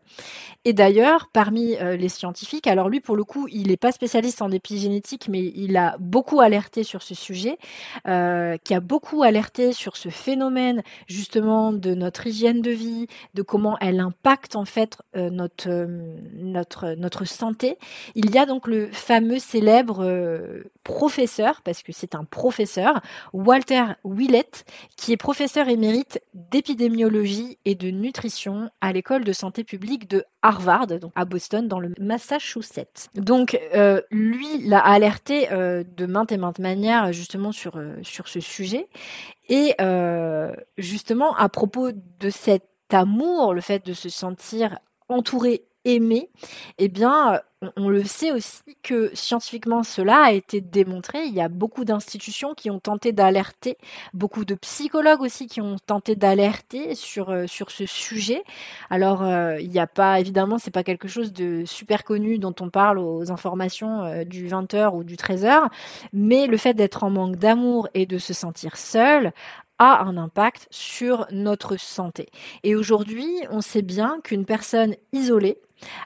Et 0.66 0.74
d'ailleurs, 0.74 1.30
parmi 1.32 1.76
les 1.78 2.10
scientifiques, 2.10 2.68
alors 2.68 2.90
lui 2.90 3.00
pour 3.00 3.16
le 3.16 3.24
coup, 3.24 3.48
il 3.50 3.68
n'est 3.68 3.78
pas 3.78 3.92
spécialiste 3.92 4.42
en 4.42 4.52
épigénétique, 4.52 5.28
mais 5.30 5.52
il 5.56 5.78
a 5.78 5.96
beaucoup 6.00 6.42
alerté 6.42 6.84
sur 6.84 7.04
ce 7.04 7.16
sujet, 7.16 7.58
euh, 8.08 8.58
qui 8.64 8.74
a 8.74 8.80
beaucoup 8.80 9.24
alerté 9.24 9.74
sur 9.74 9.98
ce 9.98 10.10
phénomène 10.10 10.84
justement 11.08 11.74
de 11.74 11.94
notre 11.94 12.28
hygiène 12.28 12.62
de 12.62 12.72
vie, 12.72 13.08
de 13.34 13.42
comment 13.42 13.78
elle 13.80 14.00
impacte 14.00 14.56
en 14.56 14.66
fait 14.66 14.98
euh, 15.16 15.30
notre, 15.30 15.70
euh, 15.70 16.18
notre, 16.36 16.96
notre 16.96 17.26
santé. 17.26 17.78
Il 18.16 18.32
y 18.32 18.38
a 18.38 18.46
donc 18.46 18.68
le 18.68 18.88
fameux 18.92 19.40
célèbre 19.40 20.04
professeur, 20.88 21.62
parce 21.64 21.84
que 21.84 21.92
c'est 21.92 22.16
un 22.16 22.24
professeur, 22.24 23.02
Walter 23.34 23.84
Willett, 24.06 24.64
qui 24.96 25.12
est 25.12 25.18
professeur 25.18 25.68
émérite 25.68 26.22
d'épidémiologie 26.34 27.60
et 27.66 27.76
de 27.76 27.90
nutrition 27.90 28.70
à 28.80 28.94
l'école 28.94 29.26
de 29.26 29.34
santé 29.34 29.66
publique 29.66 30.10
de 30.10 30.24
Harvard, 30.42 30.88
donc 30.88 31.12
à 31.16 31.26
Boston, 31.26 31.68
dans 31.68 31.82
le 31.82 31.92
Massachusetts. 32.00 33.10
Donc, 33.16 33.60
euh, 33.76 34.02
lui 34.12 34.60
l'a 34.60 34.80
alerté 34.80 35.52
euh, 35.52 35.84
de 35.98 36.06
maintes 36.06 36.32
et 36.32 36.38
maintes 36.38 36.60
manières 36.60 37.12
justement 37.12 37.52
sur, 37.52 37.76
euh, 37.76 37.98
sur 38.04 38.30
ce 38.30 38.40
sujet. 38.40 38.88
Et 39.50 39.76
justement, 40.78 41.36
à 41.36 41.50
propos 41.50 41.92
de 41.92 42.30
cet 42.30 42.64
amour, 42.92 43.54
le 43.54 43.62
fait 43.62 43.86
de 43.86 43.92
se 43.94 44.08
sentir 44.08 44.80
entouré 45.10 45.67
aimé, 45.88 46.30
eh 46.78 46.90
bien, 46.90 47.42
on 47.76 47.90
le 47.90 48.04
sait 48.04 48.32
aussi 48.32 48.78
que 48.84 49.10
scientifiquement 49.16 49.82
cela 49.82 50.26
a 50.26 50.32
été 50.32 50.62
démontré. 50.62 51.24
Il 51.26 51.34
y 51.34 51.42
a 51.42 51.48
beaucoup 51.48 51.86
d'institutions 51.86 52.54
qui 52.54 52.70
ont 52.70 52.80
tenté 52.80 53.14
d'alerter, 53.14 53.78
beaucoup 54.14 54.46
de 54.46 54.54
psychologues 54.54 55.22
aussi 55.22 55.48
qui 55.48 55.62
ont 55.62 55.78
tenté 55.86 56.16
d'alerter 56.16 56.94
sur 56.94 57.32
euh, 57.32 57.48
sur 57.48 57.72
ce 57.72 57.86
sujet. 57.86 58.44
Alors 58.90 59.24
euh, 59.24 59.60
il 59.60 59.70
n'y 59.70 59.80
a 59.80 59.88
pas 59.88 60.20
évidemment 60.20 60.60
c'est 60.60 60.72
pas 60.72 60.84
quelque 60.84 61.08
chose 61.08 61.34
de 61.34 61.64
super 61.66 62.04
connu 62.04 62.38
dont 62.38 62.56
on 62.60 62.70
parle 62.70 63.00
aux 63.00 63.32
informations 63.32 64.04
euh, 64.04 64.24
du 64.24 64.48
20h 64.48 64.94
ou 64.96 65.04
du 65.04 65.16
13h, 65.16 65.70
mais 66.14 66.48
le 66.48 66.58
fait 66.58 66.74
d'être 66.76 67.04
en 67.04 67.10
manque 67.10 67.38
d'amour 67.38 67.88
et 67.96 68.06
de 68.06 68.18
se 68.20 68.34
sentir 68.34 68.78
seul 68.78 69.32
a 69.80 70.04
un 70.04 70.18
impact 70.18 70.68
sur 70.72 71.28
notre 71.32 71.78
santé. 71.78 72.30
Et 72.64 72.76
aujourd'hui, 72.76 73.28
on 73.52 73.62
sait 73.62 73.84
bien 73.84 74.20
qu'une 74.24 74.46
personne 74.46 74.96
isolée 75.14 75.60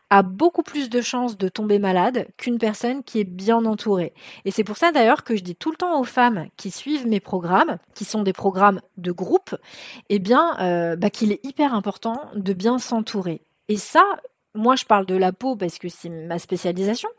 a 0.09 0.23
beaucoup 0.23 0.63
plus 0.63 0.89
de 0.89 1.01
chances 1.01 1.37
de 1.37 1.49
tomber 1.49 1.79
malade 1.79 2.27
qu'une 2.37 2.57
personne 2.57 3.03
qui 3.03 3.19
est 3.19 3.25
bien 3.25 3.65
entourée. 3.65 4.13
Et 4.45 4.51
c'est 4.51 4.63
pour 4.63 4.77
ça 4.77 4.91
d'ailleurs 4.91 5.23
que 5.23 5.35
je 5.35 5.43
dis 5.43 5.55
tout 5.55 5.71
le 5.71 5.77
temps 5.77 5.99
aux 5.99 6.05
femmes 6.05 6.47
qui 6.57 6.71
suivent 6.71 7.07
mes 7.07 7.19
programmes, 7.19 7.77
qui 7.93 8.05
sont 8.05 8.23
des 8.23 8.33
programmes 8.33 8.81
de 8.97 9.11
groupe, 9.11 9.55
eh 10.09 10.19
bien, 10.19 10.57
euh, 10.59 10.95
bah, 10.95 11.09
qu'il 11.09 11.31
est 11.31 11.43
hyper 11.45 11.73
important 11.73 12.29
de 12.35 12.53
bien 12.53 12.77
s'entourer. 12.77 13.41
Et 13.67 13.77
ça, 13.77 14.03
moi 14.53 14.75
je 14.75 14.85
parle 14.85 15.05
de 15.05 15.15
la 15.15 15.31
peau 15.31 15.55
parce 15.55 15.77
que 15.77 15.89
c'est 15.89 16.09
ma 16.09 16.39
spécialisation, 16.39 17.09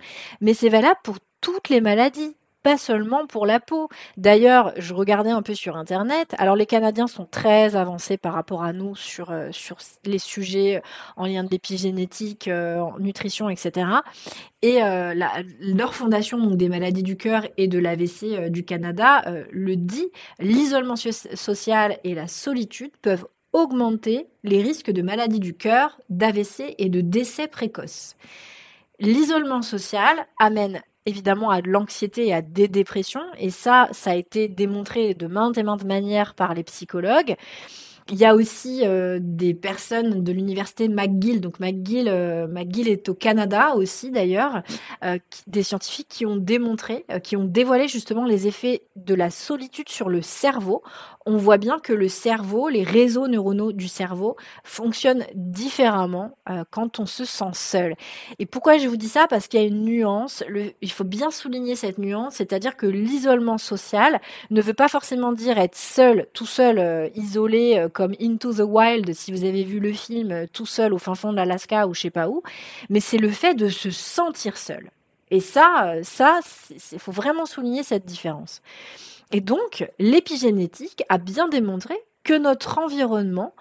mais 0.41 0.55
c'est 0.55 0.69
valable 0.69 1.01
pour 1.03 1.17
toutes 1.41 1.69
les 1.69 1.81
maladies 1.81 2.37
pas 2.63 2.77
seulement 2.77 3.27
pour 3.27 3.47
la 3.47 3.61
peau. 3.61 3.89
D'ailleurs, 4.17 4.73
je 4.77 4.95
regardais 4.95 5.31
un 5.31 5.43
peu 5.43 5.55
sur 5.55 5.77
Internet. 5.77 6.35
Alors, 6.39 6.57
les 6.57 6.67
Canadiens 6.67 7.07
sont 7.07 7.27
très 7.27 7.77
avancés 7.77 8.17
par 8.17 8.35
rapport 8.35 8.63
à 8.63 8.73
nous 8.73 8.97
sur, 8.97 9.31
euh, 9.31 9.49
sur 9.53 9.79
les 10.05 10.19
sujets 10.19 10.83
en 11.17 11.27
lien 11.27 11.45
de 11.45 11.51
l'épigénétique, 11.51 12.49
euh, 12.49 12.83
nutrition, 12.99 13.49
etc. 13.51 13.87
Et 14.63 14.79
leur 15.61 15.93
fondation 15.95 16.39
des 16.53 16.69
maladies 16.69 17.03
du 17.03 17.17
cœur 17.17 17.49
et 17.57 17.67
de 17.67 17.81
l'AVC 17.81 18.49
du 18.49 18.65
Canada 18.65 19.25
le 19.51 19.75
dit, 19.75 20.09
l'isolement 20.39 20.95
social 20.95 21.99
et 22.05 22.15
la 22.15 22.29
solitude 22.29 22.93
peuvent 23.03 23.27
augmenter 23.53 24.29
les 24.45 24.63
risques 24.63 24.91
de 24.91 25.03
maladies 25.03 25.41
du 25.41 25.55
cœur, 25.55 26.01
d'AVC 26.09 26.75
et 26.79 26.89
de 26.89 27.01
décès 27.01 27.49
précoces. 27.49 28.17
L'isolement 28.99 29.63
social 29.63 30.27
amène 30.39 30.83
évidemment 31.07 31.51
à 31.51 31.63
de 31.63 31.69
l'anxiété 31.69 32.29
et 32.29 32.35
à 32.35 32.43
des 32.43 32.69
dépressions, 32.69 33.25
et 33.39 33.51
ça, 33.51 33.89
ça 33.93 34.11
a 34.11 34.15
été 34.15 34.49
démontré 34.49 35.15
de 35.15 35.27
maintes 35.27 35.59
et 35.59 35.63
maintes 35.63 35.85
manières 35.85 36.35
par 36.35 36.55
les 36.55 36.65
psychologues. 36.65 37.37
Il 38.11 38.19
y 38.19 38.25
a 38.25 38.35
aussi 38.35 38.81
euh, 38.85 39.19
des 39.23 39.55
personnes 39.55 40.25
de 40.25 40.33
l'université 40.33 40.89
McGill. 40.89 41.41
Donc 41.41 41.61
McGill, 41.61 42.09
euh, 42.09 42.47
McGill 42.49 42.89
est 42.89 43.09
au 43.09 43.15
Canada 43.15 43.75
aussi 43.77 44.11
d'ailleurs, 44.11 44.63
euh, 45.05 45.19
des 45.47 45.63
scientifiques 45.63 46.09
qui 46.09 46.27
ont 46.27 46.37
démontré, 46.37 47.07
qui 47.23 47.37
ont 47.37 47.45
dévoilé 47.45 47.87
justement 47.89 48.25
les 48.25 48.47
effets 48.47 48.83
de 48.97 49.15
la 49.15 49.31
solitude 49.31 49.89
sur 49.89 50.09
le 50.09 50.21
cerveau. 50.21 50.83
On 51.25 51.37
voit 51.37 51.59
bien 51.59 51.79
que 51.79 51.93
le 51.93 52.09
cerveau, 52.09 52.69
les 52.69 52.83
réseaux 52.83 53.29
neuronaux 53.29 53.71
du 53.71 53.87
cerveau 53.87 54.37
fonctionnent 54.65 55.25
différemment 55.37 56.37
quand 56.71 56.99
on 56.99 57.07
se 57.07 57.25
sent 57.25 57.53
seul. 57.53 57.95
Et 58.41 58.47
pourquoi 58.47 58.79
je 58.79 58.89
vous 58.89 58.97
dis 58.97 59.09
ça? 59.09 59.29
Parce 59.29 59.47
qu'il 59.47 59.61
y 59.61 59.63
a 59.63 59.67
une 59.67 59.85
nuance. 59.85 60.43
Il 60.81 60.91
faut 60.91 61.05
bien 61.05 61.31
souligner 61.31 61.77
cette 61.77 61.99
nuance, 61.99 62.35
c'est-à-dire 62.35 62.77
que 62.77 62.87
l'isolement 62.87 63.57
social 63.57 64.21
ne 64.51 64.61
veut 64.61 64.75
pas 64.75 64.89
forcément 64.89 65.33
dire 65.33 65.59
être 65.59 65.77
seul, 65.77 66.27
tout 66.33 66.47
seul, 66.47 67.13
isolé 67.15 67.87
comme 67.93 68.15
Into 68.21 68.53
the 68.53 68.67
Wild, 68.67 69.13
si 69.15 69.33
vous 69.33 69.45
avez 69.45 69.65
vu 69.65 69.81
le 69.81 69.93
film 69.93 70.33
euh, 70.33 70.47
tout 70.53 70.67
seul 70.67 70.93
au 70.93 70.99
fin 70.99 71.15
fond 71.15 71.31
de 71.31 71.37
l'Alaska 71.37 71.87
ou 71.87 71.95
je 71.95 72.01
sais 72.01 72.11
pas 72.11 72.29
où, 72.29 72.43
mais 72.91 73.01
c'est 73.01 73.19
le 73.19 73.31
fait 73.31 73.55
de 73.55 73.69
se 73.69 73.91
sentir 73.91 74.57
seul. 74.57 74.91
Et 75.31 75.41
ça, 75.41 75.93
euh, 75.95 76.01
ça, 76.03 76.41
il 76.93 76.99
faut 76.99 77.13
vraiment 77.13 77.47
souligner 77.47 77.83
cette 77.83 78.05
différence. 78.05 78.61
Et 79.31 79.41
donc, 79.41 79.89
l'épigénétique 79.99 81.05
a 81.09 81.19
bien 81.19 81.49
démontré 81.49 81.95
que 82.23 82.35
notre 82.35 82.79
environnement 82.79 83.55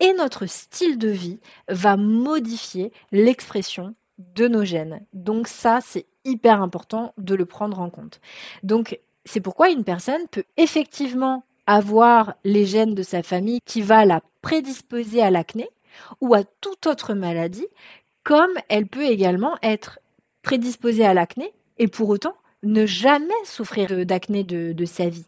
et 0.00 0.12
notre 0.12 0.46
style 0.46 0.98
de 0.98 1.08
vie 1.08 1.40
va 1.68 1.96
modifier 1.96 2.92
l'expression 3.12 3.94
de 4.18 4.48
nos 4.48 4.64
gènes. 4.64 5.04
Donc 5.12 5.48
ça, 5.48 5.80
c'est 5.82 6.06
hyper 6.24 6.62
important 6.62 7.12
de 7.18 7.34
le 7.34 7.46
prendre 7.46 7.80
en 7.80 7.90
compte. 7.90 8.20
Donc, 8.62 9.00
c'est 9.24 9.40
pourquoi 9.40 9.70
une 9.70 9.84
personne 9.84 10.28
peut 10.30 10.44
effectivement 10.56 11.44
avoir 11.66 12.34
les 12.44 12.64
gènes 12.66 12.94
de 12.94 13.02
sa 13.02 13.22
famille 13.22 13.60
qui 13.64 13.82
va 13.82 14.04
la 14.04 14.22
prédisposer 14.42 15.22
à 15.22 15.30
l'acné 15.30 15.68
ou 16.20 16.34
à 16.34 16.44
toute 16.44 16.86
autre 16.86 17.14
maladie, 17.14 17.66
comme 18.22 18.52
elle 18.68 18.86
peut 18.86 19.06
également 19.06 19.56
être 19.62 19.98
prédisposée 20.42 21.04
à 21.04 21.14
l'acné 21.14 21.52
et 21.78 21.88
pour 21.88 22.08
autant 22.08 22.34
ne 22.62 22.86
jamais 22.86 23.32
souffrir 23.44 24.06
d'acné 24.06 24.44
de, 24.44 24.84
sa 24.84 25.08
vie. 25.08 25.26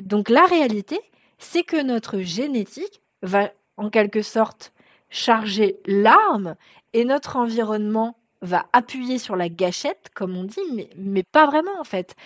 Donc 0.00 0.28
la 0.28 0.46
réalité, 0.46 1.00
c'est 1.38 1.62
que 1.62 1.82
notre 1.82 2.20
génétique 2.20 3.02
va 3.22 3.50
en 3.76 3.90
quelque 3.90 4.22
sorte 4.22 4.72
charger 5.10 5.78
l'arme 5.86 6.56
et 6.92 7.04
notre 7.04 7.36
environnement 7.36 8.16
va 8.40 8.66
appuyer 8.72 9.18
sur 9.18 9.36
la 9.36 9.48
gâchette, 9.48 10.10
comme 10.14 10.36
on 10.36 10.44
dit, 10.44 10.60
mais, 10.74 10.88
mais 10.96 11.22
pas 11.22 11.46
vraiment 11.46 11.78
en 11.78 11.84
fait. 11.84 12.16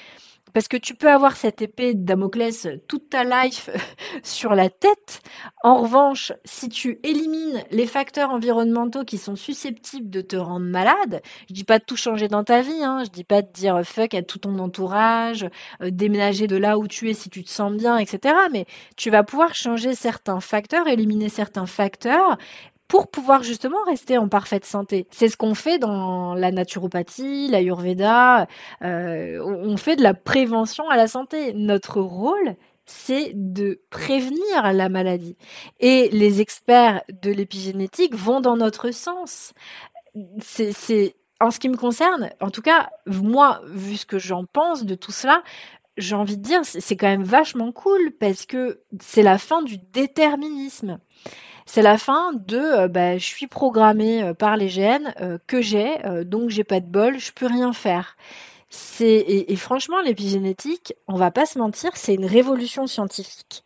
Parce 0.57 0.69
que 0.69 0.79
tu 0.79 0.95
peux 0.95 1.11
avoir 1.11 1.37
cette 1.37 1.61
épée 1.61 1.93
de 1.93 2.03
Damoclès 2.03 2.67
toute 2.89 3.11
ta 3.11 3.25
life 3.25 3.69
sur 4.23 4.55
la 4.55 4.71
tête. 4.71 5.21
En 5.63 5.83
revanche, 5.83 6.33
si 6.47 6.71
tu 6.71 6.99
élimines 7.03 7.63
les 7.71 7.87
facteurs 7.87 8.31
environnementaux 8.31 9.05
qui 9.05 9.19
sont 9.19 9.37
susceptibles 9.37 10.09
de 10.09 10.23
te 10.23 10.35
rendre 10.35 10.65
malade, 10.65 11.21
je 11.51 11.53
dis 11.53 11.65
pas 11.65 11.79
de 11.79 11.85
tout 11.85 11.99
changer 11.99 12.29
dans 12.29 12.43
ta 12.43 12.63
vie, 12.63 12.83
hein, 12.83 13.03
je 13.05 13.11
dis 13.11 13.23
pas 13.23 13.43
de 13.43 13.53
dire 13.53 13.83
fuck 13.85 14.15
à 14.15 14.23
tout 14.23 14.39
ton 14.39 14.59
entourage, 14.59 15.47
euh, 15.83 15.91
déménager 15.91 16.47
de 16.47 16.57
là 16.57 16.79
où 16.79 16.89
tu 16.89 17.11
es 17.11 17.13
si 17.13 17.29
tu 17.29 17.45
te 17.45 17.51
sens 17.51 17.75
bien, 17.75 17.99
etc. 17.99 18.35
Mais 18.51 18.65
tu 18.97 19.11
vas 19.11 19.25
pouvoir 19.25 19.55
changer 19.55 19.95
certains 19.95 20.41
facteurs, 20.41 20.89
éliminer 20.89 21.29
certains 21.29 21.67
facteurs 21.67 22.39
pour 22.89 23.11
pouvoir 23.11 23.43
justement 23.43 23.83
rester 23.87 24.19
en 24.19 24.29
parfaite 24.29 24.65
santé. 24.65 25.07
C'est 25.11 25.29
ce 25.29 25.37
qu'on 25.37 25.55
fait 25.55 25.79
dans 25.79 26.35
la 26.35 26.53
naturopathie, 26.53 27.49
la 27.49 27.61
Yurveda. 27.61 28.47
Euh, 28.83 29.41
on 29.45 29.77
fait 29.77 29.97
de 29.97 30.03
la 30.03 30.15
prévention 30.15 30.89
à 30.89 30.97
la 30.97 31.09
santé. 31.09 31.53
Notre 31.53 32.01
rôle, 32.01 32.57
c'est 32.85 33.33
de 33.35 33.81
prévenir 33.91 34.73
la 34.73 34.89
maladie. 34.89 35.37
Et 35.81 36.09
les 36.13 36.41
experts 36.41 37.03
de 37.23 37.31
l'épigénétique 37.31 38.15
vont 38.15 38.41
dans 38.41 38.57
notre 38.57 38.93
sens. 38.93 39.53
En 41.39 41.51
ce 41.51 41.59
qui 41.59 41.69
me 41.69 41.77
concerne, 41.77 42.31
en 42.41 42.51
tout 42.51 42.63
cas, 42.63 42.89
moi, 43.07 43.61
vu 43.67 43.97
ce 43.97 44.07
que 44.07 44.19
j'en 44.19 44.45
pense 44.45 44.85
de 44.85 44.95
tout 44.95 45.13
cela, 45.13 45.43
j'ai 45.99 46.15
envie 46.15 46.37
de 46.37 46.43
dire, 46.43 46.61
c'est 46.65 46.97
quand 46.97 47.09
même 47.09 47.25
vachement 47.25 47.73
cool 47.73 48.13
parce 48.19 48.47
que 48.47 48.81
c'est 49.01 49.23
la 49.23 49.39
fin 49.39 49.63
du 49.63 49.79
déterminisme 49.93 50.99
c'est 51.67 51.83
la 51.83 51.99
fin 51.99 52.33
de 52.33 52.57
euh, 52.57 52.89
bah, 52.89 53.19
je 53.19 53.25
suis 53.25 53.49
programmée 53.49 54.23
euh, 54.23 54.35
par 54.35 54.57
les 54.57 54.69
gènes 54.69 55.13
euh, 55.21 55.39
que 55.47 55.61
j'ai, 55.61 55.99
donc 56.25 56.49
j'ai 56.51 56.65
pas 56.65 56.81
de 56.81 56.87
bol, 56.87 57.19
je 57.19 57.33
peux 57.33 57.47
rien 57.47 57.73
faire. 57.73 58.17
C'est 58.71 59.25
et, 59.29 59.57
franchement 59.57 60.01
l'épigénétique, 60.01 60.95
on 61.09 61.17
va 61.17 61.31
pas 61.31 61.47
se 61.47 61.59
mentir, 61.59 61.91
c'est 61.95 62.15
une 62.15 62.27
révolution 62.27 62.87
scientifique 62.87 63.65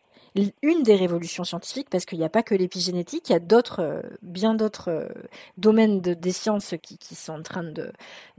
une 0.61 0.83
des 0.83 0.95
révolutions 0.95 1.43
scientifiques, 1.43 1.89
parce 1.89 2.05
qu'il 2.05 2.17
n'y 2.17 2.23
a 2.23 2.29
pas 2.29 2.41
que 2.41 2.55
l'épigénétique, 2.55 3.27
il 3.27 3.33
y 3.33 3.35
a 3.35 3.39
d'autres, 3.39 4.01
bien 4.21 4.53
d'autres 4.53 5.09
domaines 5.57 5.99
de, 5.99 6.13
des 6.13 6.31
sciences 6.31 6.73
qui, 6.81 7.15
sont 7.15 7.33
en 7.33 7.41
train 7.41 7.63
de, 7.63 7.91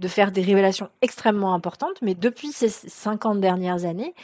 faire 0.08 0.32
des 0.32 0.40
révélations 0.40 0.88
extrêmement 1.02 1.52
importantes. 1.52 2.00
Mais 2.00 2.14
depuis 2.14 2.50
ces 2.50 2.70
50 2.70 3.40
dernières 3.40 3.84
années, 3.84 4.14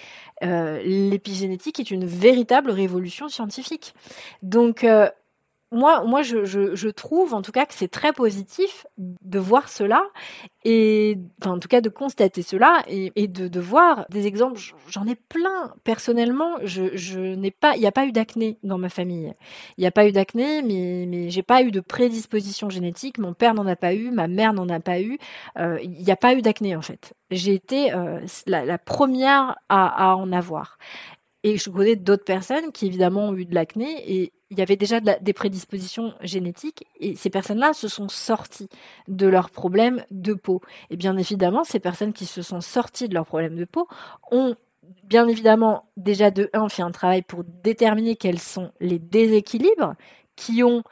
l'épigénétique 0.40 1.79
est 1.79 1.90
une 1.90 2.07
véritable 2.07 2.70
révolution 2.70 3.29
scientifique. 3.29 3.92
Donc, 4.42 4.87
moi, 5.71 6.03
moi 6.05 6.23
je, 6.23 6.89
trouve 6.89 7.35
en 7.35 7.43
tout 7.43 7.53
cas 7.53 7.67
que 7.67 7.75
c'est 7.75 7.89
très 7.89 8.13
positif 8.13 8.87
de 8.97 9.39
voir 9.39 9.69
cela 9.69 10.03
et 10.65 11.19
en 11.45 11.59
tout 11.59 11.69
cas 11.69 11.81
de 11.81 11.91
constater 11.91 12.43
cela 12.43 12.83
et, 12.89 13.29
de, 13.29 13.61
voir 13.61 14.07
des 14.09 14.27
exemples. 14.27 14.59
J'en 14.89 15.07
ai 15.07 15.15
plein 15.15 15.75
personnellement. 15.85 16.57
Je, 16.63 17.35
n'ai 17.35 17.51
pas, 17.51 17.77
il 17.77 17.81
n'y 17.81 17.87
a 17.87 17.93
pas 17.93 18.07
eu 18.07 18.13
d'acné 18.13 18.59
dans 18.63 18.79
ma 18.79 18.89
famille. 18.89 19.35
Il 19.77 19.83
n'y 19.83 19.87
a 19.87 19.91
pas 19.91 20.07
eu 20.07 20.13
d'acné, 20.13 20.63
mais 20.63 21.05
mais 21.07 21.29
j'ai 21.29 21.43
pas 21.43 21.63
eu 21.63 21.71
de 21.71 21.81
prédisposition 21.81 22.71
génétique. 22.71 23.19
Mon 23.19 23.35
père 23.35 23.55
n'en 23.55 23.67
a 23.67 23.77
pas 23.77 23.95
eu, 23.95 24.11
ma 24.11 24.27
mère 24.27 24.55
n'en 24.55 24.69
a 24.71 24.81
pas 24.81 25.01
eu. 25.01 25.19
Euh, 25.59 25.79
il 25.83 26.03
n'y 26.03 26.11
a 26.11 26.17
pas 26.17 26.35
eu 26.35 26.41
d'acné 26.41 26.77
en 26.77 26.83
fait. 26.83 27.15
J'ai 27.31 27.53
été 27.53 27.93
euh, 27.93 28.21
la, 28.47 28.65
la, 28.65 28.79
première 28.79 29.57
à, 29.69 30.13
à 30.13 30.17
en 30.17 30.33
avoir. 30.33 30.79
Et 31.45 31.57
je 31.57 31.71
connais 31.71 31.97
d'autres 31.97 32.25
personnes 32.25 32.73
qui 32.73 32.87
évidemment 32.87 33.29
ont 33.29 33.37
eu 33.37 33.45
de 33.45 33.55
l'acné 33.55 34.21
et 34.21 34.33
il 34.51 34.59
y 34.59 34.63
avait 34.63 34.77
déjà 34.77 35.01
des 35.01 35.33
prédispositions 35.33 36.15
génétiques 36.23 36.87
et 37.01 37.17
ces 37.17 37.29
personnes-là 37.31 37.75
se 37.75 37.89
sont 37.89 38.09
sorties 38.09 38.69
de 39.07 39.27
leurs 39.27 39.51
problèmes 39.51 40.05
de 40.11 40.33
peau. 40.33 40.63
Et 40.91 40.97
bien 40.97 41.17
évidemment, 41.19 41.65
ces 41.65 41.81
personnes 41.81 42.13
qui 42.15 42.25
se 42.25 42.41
sont 42.41 42.61
sorties 42.61 43.09
de 43.09 43.15
leurs 43.15 43.27
problèmes 43.27 43.57
de 43.57 43.67
peau 43.67 43.87
ont 44.31 44.55
bien 45.05 45.29
évidemment 45.29 45.85
déjà 45.97 46.31
de 46.31 46.49
un 46.55 46.69
fait 46.69 46.83
un 46.83 46.91
travail 46.91 47.23
pour 47.23 47.45
déterminer 47.45 48.17
quels 48.17 48.39
sont 48.39 48.73
les 48.81 48.99
déséquilibres 48.99 49.95
qui 50.35 50.63
ont 50.63 50.83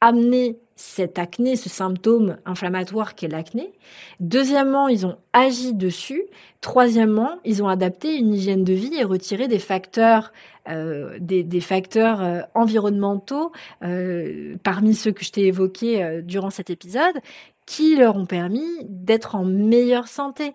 amené 0.00 0.58
cette 0.76 1.18
acné, 1.18 1.56
ce 1.56 1.68
symptôme 1.68 2.36
inflammatoire 2.44 3.14
qu'est 3.14 3.28
l'acné. 3.28 3.72
Deuxièmement, 4.20 4.88
ils 4.88 5.06
ont 5.06 5.16
agi 5.32 5.72
dessus. 5.72 6.24
Troisièmement, 6.60 7.38
ils 7.44 7.62
ont 7.62 7.68
adapté 7.68 8.16
une 8.16 8.34
hygiène 8.34 8.64
de 8.64 8.72
vie 8.72 8.94
et 8.94 9.04
retiré 9.04 9.46
des 9.46 9.58
facteurs, 9.58 10.32
euh, 10.68 11.16
des, 11.20 11.60
facteurs 11.60 12.22
euh, 12.22 12.40
environnementaux 12.54 13.52
euh, 13.82 14.56
parmi 14.64 14.94
ceux 14.94 15.12
que 15.12 15.24
je 15.24 15.30
t'ai 15.30 15.46
évoqués 15.46 16.22
durant 16.24 16.50
cet 16.50 16.70
épisode, 16.70 17.20
qui 17.66 17.96
leur 17.96 18.16
ont 18.16 18.26
permis 18.26 18.68
d'être 18.82 19.36
en 19.36 19.44
meilleure 19.44 20.08
santé 20.08 20.54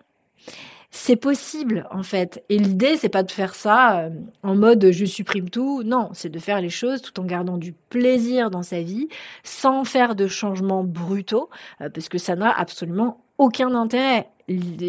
c'est 0.90 1.16
possible 1.16 1.86
en 1.90 2.02
fait. 2.02 2.44
Et 2.48 2.58
l'idée, 2.58 2.96
c'est 2.96 3.08
pas 3.08 3.22
de 3.22 3.30
faire 3.30 3.54
ça 3.54 4.00
euh, 4.00 4.10
en 4.42 4.56
mode 4.56 4.90
je 4.90 5.04
supprime 5.04 5.48
tout. 5.48 5.82
Non, 5.84 6.10
c'est 6.12 6.28
de 6.28 6.38
faire 6.38 6.60
les 6.60 6.68
choses 6.68 7.00
tout 7.00 7.18
en 7.20 7.24
gardant 7.24 7.58
du 7.58 7.72
plaisir 7.72 8.50
dans 8.50 8.62
sa 8.62 8.82
vie, 8.82 9.08
sans 9.44 9.84
faire 9.84 10.16
de 10.16 10.26
changements 10.26 10.82
brutaux, 10.82 11.48
euh, 11.80 11.88
parce 11.90 12.08
que 12.08 12.18
ça 12.18 12.34
n'a 12.34 12.50
absolument 12.50 13.20
aucun 13.38 13.74
intérêt. 13.74 14.28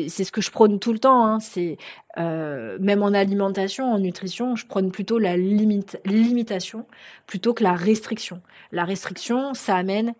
C'est 0.10 0.24
ce 0.24 0.32
que 0.32 0.42
je 0.42 0.50
prône 0.50 0.80
tout 0.80 0.92
le 0.92 0.98
temps. 0.98 1.24
Hein. 1.24 1.40
C'est 1.40 1.78
euh, 2.18 2.80
même 2.80 3.04
en 3.04 3.14
alimentation, 3.14 3.94
en 3.94 4.00
nutrition, 4.00 4.56
je 4.56 4.66
prône 4.66 4.92
plutôt 4.92 5.20
la 5.20 5.38
limite, 5.38 6.00
limitation 6.04 6.88
plutôt 7.28 7.54
que 7.54 7.64
la 7.64 7.74
restriction. 7.74 8.42
La 8.72 8.86
restriction, 8.86 9.54
ça 9.54 9.76
amène 9.76 10.14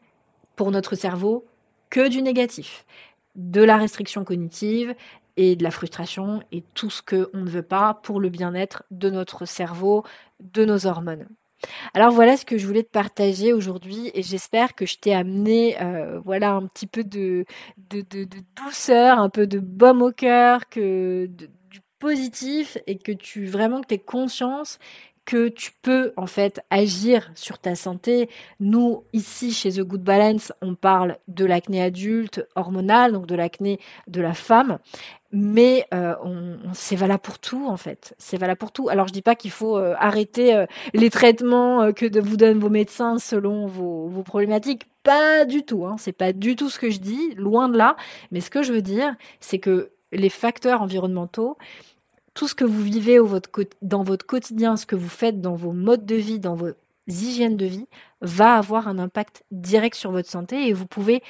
pour 0.56 0.70
notre 0.70 0.94
cerveau 0.94 1.46
que 1.90 2.08
du 2.08 2.22
négatif 2.22 2.86
de 3.36 3.64
la 3.64 3.78
restriction 3.78 4.24
cognitive 4.24 4.94
et 5.38 5.56
de 5.56 5.64
la 5.64 5.72
frustration 5.72 6.42
et 6.52 6.64
tout 6.74 6.90
ce 6.90 7.02
qu'on 7.02 7.38
ne 7.38 7.50
veut 7.50 7.64
pas 7.64 7.96
pour 8.04 8.20
le 8.20 8.30
bien-être 8.30 8.84
de 8.92 9.10
notre 9.10 9.46
cerveau, 9.46 10.04
de 10.40 10.66
nos 10.66 10.86
hormones. 10.86 11.28
Alors 11.94 12.12
voilà 12.12 12.38
ce 12.38 12.46
que 12.46 12.58
je 12.58 12.66
voulais 12.66 12.84
te 12.84 12.90
partager 12.90 13.54
aujourd'hui 13.54 14.12
et 14.14 14.24
j'espère 14.24 14.74
que 14.74 14.86
je 14.86 14.98
t'ai 14.98 15.14
amené 15.14 15.80
euh, 15.82 16.20
voilà 16.26 16.54
un 16.54 16.66
petit 16.66 16.88
peu 16.88 17.04
de, 17.04 17.46
de, 17.78 18.04
douceur, 18.56 19.20
un 19.20 19.30
peu 19.30 19.46
de 19.48 19.60
baume 19.60 20.02
au 20.02 20.12
cœur, 20.12 20.70
que 20.70 21.28
du 21.28 21.82
positif 22.00 22.78
et 22.88 22.98
que 22.98 23.12
tu 23.12 23.46
vraiment 23.46 23.82
que 23.82 23.88
tu 23.88 23.94
aies 23.94 24.00
conscience 24.00 24.80
que 25.26 25.50
tu 25.50 25.72
peux 25.82 26.14
en 26.18 26.26
fait 26.26 26.62
agir 26.70 27.32
sur 27.36 27.60
ta 27.60 27.76
santé. 27.76 28.30
Nous, 28.60 29.04
ici 29.14 29.52
chez 29.52 29.72
The 29.72 29.82
Good 29.82 30.04
Balance, 30.04 30.52
on 30.62 30.76
parle 30.76 31.18
de 31.28 31.46
l'acné 31.46 31.82
adulte 31.82 32.46
hormonal, 32.56 33.14
donc 33.14 33.28
de 33.28 33.36
l'acné 33.36 33.80
de 34.08 34.22
la 34.22 34.34
femme. 34.34 34.80
Mais 35.34 35.86
euh, 35.94 36.16
c'est 36.74 36.98
valable 36.98 37.22
pour 37.22 37.40
tout 37.40 37.66
en 37.68 37.78
fait. 37.78 38.14
C'est 38.18 38.38
valable 38.38 38.58
pour 38.58 38.72
tout. 38.72 38.90
Alors 38.90 39.08
je 39.08 39.14
dis 39.14 39.22
pas 39.22 39.36
qu'il 39.36 39.52
faut 39.52 39.78
euh, 39.78 39.94
arrêter 39.98 40.54
euh, 40.54 40.66
les 40.94 41.10
traitements 41.10 41.94
que 41.94 42.20
vous 42.20 42.36
donnent 42.36 42.60
vos 42.60 42.70
médecins 42.70 43.18
selon 43.18 43.68
vos, 43.68 44.08
vos 44.08 44.24
problématiques. 44.24 44.88
Pas 45.04 45.46
du 45.46 45.64
tout. 45.64 45.86
Hein. 45.86 45.96
C'est 45.98 46.12
pas 46.12 46.34
du 46.34 46.56
tout 46.56 46.70
ce 46.70 46.80
que 46.80 46.90
je 46.90 47.00
dis. 47.00 47.34
Loin 47.36 47.70
de 47.70 47.78
là. 47.78 47.96
Mais 48.32 48.42
ce 48.42 48.50
que 48.50 48.64
je 48.64 48.74
veux 48.74 48.82
dire, 48.82 49.16
c'est 49.40 49.60
que 49.60 49.92
les 50.12 50.30
facteurs 50.30 50.82
environnementaux, 50.82 51.58
tout 52.34 52.48
ce 52.48 52.56
que 52.56 52.66
vous 52.66 52.82
vivez 52.82 53.18
dans 53.82 54.04
votre 54.04 54.26
quotidien, 54.26 54.78
ce 54.78 54.86
que 54.86 54.96
vous 54.96 55.10
faites 55.10 55.42
dans 55.42 55.56
vos 55.56 55.74
modes 55.74 56.06
de 56.06 56.16
vie, 56.16 56.40
dans 56.40 56.56
vos 56.56 56.70
hygiènes 57.08 57.58
de 57.58 57.66
vie, 57.66 57.88
va 58.22 58.56
avoir 58.56 58.88
un 58.88 59.00
impact 59.00 59.44
direct 59.52 59.96
sur 59.96 60.12
votre 60.12 60.30
santé 60.30 60.68
et 60.68 60.74
vous 60.74 60.88
pouvez 60.88 61.22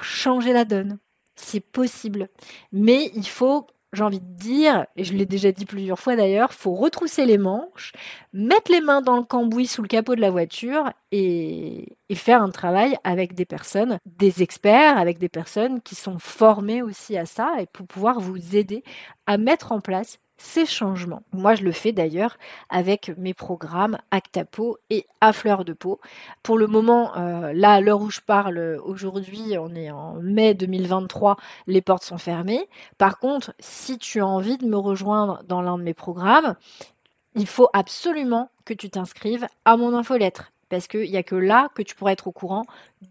changer 0.00 0.52
la 0.52 0.64
donne. 0.64 0.98
C'est 1.36 1.60
possible. 1.60 2.28
Mais 2.72 3.10
il 3.14 3.28
faut 3.28 3.66
j'ai 3.94 4.02
envie 4.02 4.20
de 4.20 4.34
dire, 4.36 4.86
et 4.96 5.04
je 5.04 5.14
l'ai 5.14 5.26
déjà 5.26 5.52
dit 5.52 5.64
plusieurs 5.64 5.98
fois 5.98 6.16
d'ailleurs, 6.16 6.52
faut 6.52 6.74
retrousser 6.74 7.24
les 7.26 7.38
manches, 7.38 7.92
mettre 8.32 8.70
les 8.72 8.80
mains 8.80 9.02
dans 9.02 9.16
le 9.16 9.22
cambouis 9.22 9.66
sous 9.66 9.82
le 9.82 9.88
capot 9.88 10.14
de 10.14 10.20
la 10.20 10.30
voiture 10.30 10.90
et, 11.12 11.96
et, 12.08 12.14
faire 12.14 12.42
un 12.42 12.50
travail 12.50 12.96
avec 13.04 13.34
des 13.34 13.44
personnes, 13.44 13.98
des 14.04 14.42
experts, 14.42 14.98
avec 14.98 15.18
des 15.18 15.28
personnes 15.28 15.80
qui 15.80 15.94
sont 15.94 16.18
formées 16.18 16.82
aussi 16.82 17.16
à 17.16 17.26
ça 17.26 17.52
et 17.60 17.66
pour 17.66 17.86
pouvoir 17.86 18.20
vous 18.20 18.56
aider 18.56 18.82
à 19.26 19.38
mettre 19.38 19.72
en 19.72 19.80
place 19.80 20.18
ces 20.44 20.66
changements. 20.66 21.22
Moi, 21.32 21.54
je 21.54 21.64
le 21.64 21.72
fais 21.72 21.92
d'ailleurs 21.92 22.36
avec 22.68 23.10
mes 23.16 23.32
programmes 23.32 23.98
Actapo 24.10 24.76
et 24.90 25.06
à 25.22 25.32
fleur 25.32 25.64
de 25.64 25.72
peau. 25.72 26.00
Pour 26.42 26.58
le 26.58 26.66
moment, 26.66 27.16
euh, 27.16 27.52
là, 27.54 27.72
à 27.72 27.80
l'heure 27.80 28.02
où 28.02 28.10
je 28.10 28.20
parle, 28.20 28.78
aujourd'hui, 28.84 29.56
on 29.58 29.74
est 29.74 29.90
en 29.90 30.14
mai 30.20 30.52
2023, 30.52 31.36
les 31.66 31.80
portes 31.80 32.04
sont 32.04 32.18
fermées. 32.18 32.68
Par 32.98 33.18
contre, 33.18 33.54
si 33.58 33.98
tu 33.98 34.20
as 34.20 34.26
envie 34.26 34.58
de 34.58 34.66
me 34.66 34.76
rejoindre 34.76 35.42
dans 35.48 35.62
l'un 35.62 35.78
de 35.78 35.82
mes 35.82 35.94
programmes, 35.94 36.56
il 37.34 37.46
faut 37.46 37.70
absolument 37.72 38.50
que 38.66 38.74
tu 38.74 38.90
t'inscrives 38.90 39.46
à 39.64 39.76
mon 39.76 39.94
infolettre 39.94 40.52
parce 40.68 40.88
qu'il 40.88 41.10
n'y 41.10 41.16
a 41.16 41.22
que 41.22 41.36
là 41.36 41.68
que 41.74 41.82
tu 41.82 41.94
pourras 41.94 42.12
être 42.12 42.26
au 42.26 42.32
courant 42.32 42.64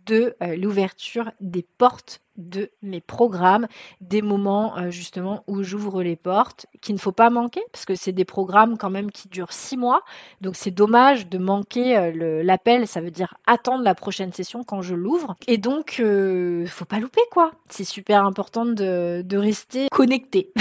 de 0.05 0.35
euh, 0.41 0.55
l'ouverture 0.55 1.31
des 1.39 1.65
portes 1.77 2.21
de 2.37 2.71
mes 2.81 3.01
programmes, 3.01 3.67
des 4.01 4.21
moments 4.21 4.77
euh, 4.77 4.89
justement 4.89 5.43
où 5.47 5.61
j'ouvre 5.61 6.01
les 6.01 6.15
portes, 6.15 6.65
qu'il 6.81 6.95
ne 6.95 6.99
faut 6.99 7.11
pas 7.11 7.29
manquer, 7.29 7.61
parce 7.71 7.85
que 7.85 7.95
c'est 7.95 8.11
des 8.11 8.25
programmes 8.25 8.77
quand 8.77 8.89
même 8.89 9.11
qui 9.11 9.27
durent 9.27 9.53
six 9.53 9.77
mois, 9.77 10.01
donc 10.41 10.55
c'est 10.55 10.71
dommage 10.71 11.27
de 11.27 11.37
manquer 11.37 11.97
euh, 11.97 12.43
l'appel, 12.43 12.87
ça 12.87 13.01
veut 13.01 13.11
dire 13.11 13.35
attendre 13.45 13.83
la 13.83 13.93
prochaine 13.93 14.33
session 14.33 14.63
quand 14.63 14.81
je 14.81 14.95
l'ouvre, 14.95 15.35
et 15.47 15.57
donc 15.57 15.97
euh, 15.99 16.65
faut 16.65 16.85
pas 16.85 16.99
louper 16.99 17.21
quoi, 17.31 17.51
c'est 17.69 17.83
super 17.83 18.25
important 18.25 18.65
de, 18.65 19.23
rester 19.33 19.87
connecté 19.91 20.53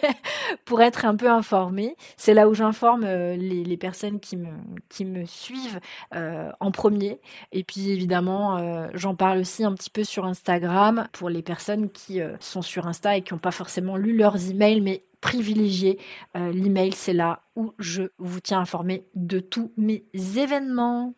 pour 0.64 0.80
être 0.80 1.04
un 1.04 1.16
peu 1.16 1.28
informé, 1.28 1.96
c'est 2.16 2.34
là 2.34 2.48
où 2.48 2.54
j'informe 2.54 3.04
les, 3.04 3.64
les, 3.64 3.76
personnes 3.76 4.20
qui 4.20 4.36
me, 4.36 4.48
qui 4.88 5.04
me 5.04 5.26
suivent 5.26 5.80
en 6.12 6.70
premier, 6.70 7.20
et 7.50 7.64
puis 7.64 7.90
évidemment 7.90 8.88
j'en 8.94 9.14
parle 9.14 9.38
aussi 9.38 9.64
un 9.64 9.74
petit 9.74 9.90
peu 9.90 10.04
sur 10.04 10.24
Instagram, 10.24 11.08
pour 11.12 11.28
les 11.28 11.42
personnes 11.42 11.90
qui 11.90 12.20
euh, 12.20 12.36
sont 12.40 12.62
sur 12.62 12.86
Insta 12.86 13.16
et 13.16 13.22
qui 13.22 13.32
n'ont 13.32 13.38
pas 13.38 13.50
forcément 13.50 13.96
lu 13.96 14.16
leurs 14.16 14.50
emails, 14.50 14.80
mais 14.80 15.04
privilégier 15.20 15.98
euh, 16.36 16.52
l'email, 16.52 16.92
c'est 16.92 17.12
là 17.12 17.42
où 17.54 17.72
je 17.78 18.02
vous 18.18 18.40
tiens 18.40 18.60
informé 18.60 19.06
de 19.14 19.38
tous 19.38 19.72
mes 19.76 20.04
événements. 20.14 21.14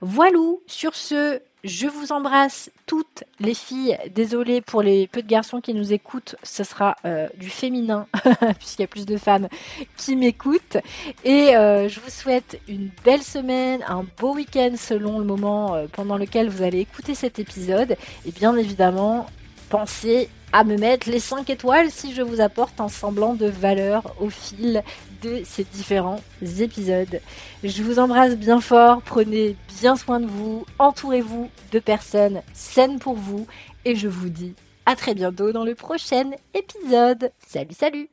Voilà, 0.00 0.38
sur 0.66 0.94
ce, 0.94 1.40
je 1.64 1.86
vous 1.86 2.12
embrasse 2.12 2.70
toutes 2.86 3.24
les 3.40 3.54
filles. 3.54 3.98
Désolée 4.14 4.60
pour 4.60 4.82
les 4.82 5.06
peu 5.06 5.22
de 5.22 5.28
garçons 5.28 5.60
qui 5.60 5.74
nous 5.74 5.92
écoutent, 5.92 6.36
ce 6.42 6.64
sera 6.64 6.96
euh, 7.04 7.28
du 7.36 7.50
féminin 7.50 8.06
puisqu'il 8.58 8.82
y 8.82 8.84
a 8.84 8.88
plus 8.88 9.06
de 9.06 9.16
femmes 9.16 9.48
qui 9.96 10.16
m'écoutent. 10.16 10.78
Et 11.24 11.52
je 11.52 12.00
vous 12.00 12.10
souhaite 12.10 12.60
une 12.68 12.90
belle 13.04 13.22
semaine, 13.22 13.84
un 13.86 14.04
beau 14.18 14.34
week-end 14.34 14.72
selon 14.76 15.18
le 15.18 15.24
moment 15.24 15.76
pendant 15.92 16.16
lequel 16.16 16.48
vous 16.48 16.62
allez 16.62 16.80
écouter 16.80 17.14
cet 17.14 17.38
épisode. 17.38 17.96
Et 18.26 18.32
bien 18.32 18.56
évidemment, 18.56 19.26
pensez 19.72 20.28
à 20.52 20.64
me 20.64 20.76
mettre 20.76 21.08
les 21.08 21.18
5 21.18 21.48
étoiles 21.48 21.90
si 21.90 22.12
je 22.12 22.20
vous 22.20 22.42
apporte 22.42 22.78
un 22.78 22.90
semblant 22.90 23.32
de 23.32 23.46
valeur 23.46 24.02
au 24.20 24.28
fil 24.28 24.82
de 25.22 25.40
ces 25.46 25.64
différents 25.64 26.20
épisodes. 26.42 27.22
Je 27.64 27.82
vous 27.82 27.98
embrasse 27.98 28.36
bien 28.36 28.60
fort, 28.60 29.00
prenez 29.00 29.56
bien 29.80 29.96
soin 29.96 30.20
de 30.20 30.26
vous, 30.26 30.66
entourez-vous 30.78 31.48
de 31.72 31.78
personnes 31.78 32.42
saines 32.52 32.98
pour 32.98 33.14
vous 33.14 33.46
et 33.86 33.96
je 33.96 34.08
vous 34.08 34.28
dis 34.28 34.54
à 34.84 34.94
très 34.94 35.14
bientôt 35.14 35.52
dans 35.52 35.64
le 35.64 35.74
prochain 35.74 36.32
épisode. 36.52 37.32
Salut 37.38 37.74
salut 37.74 38.10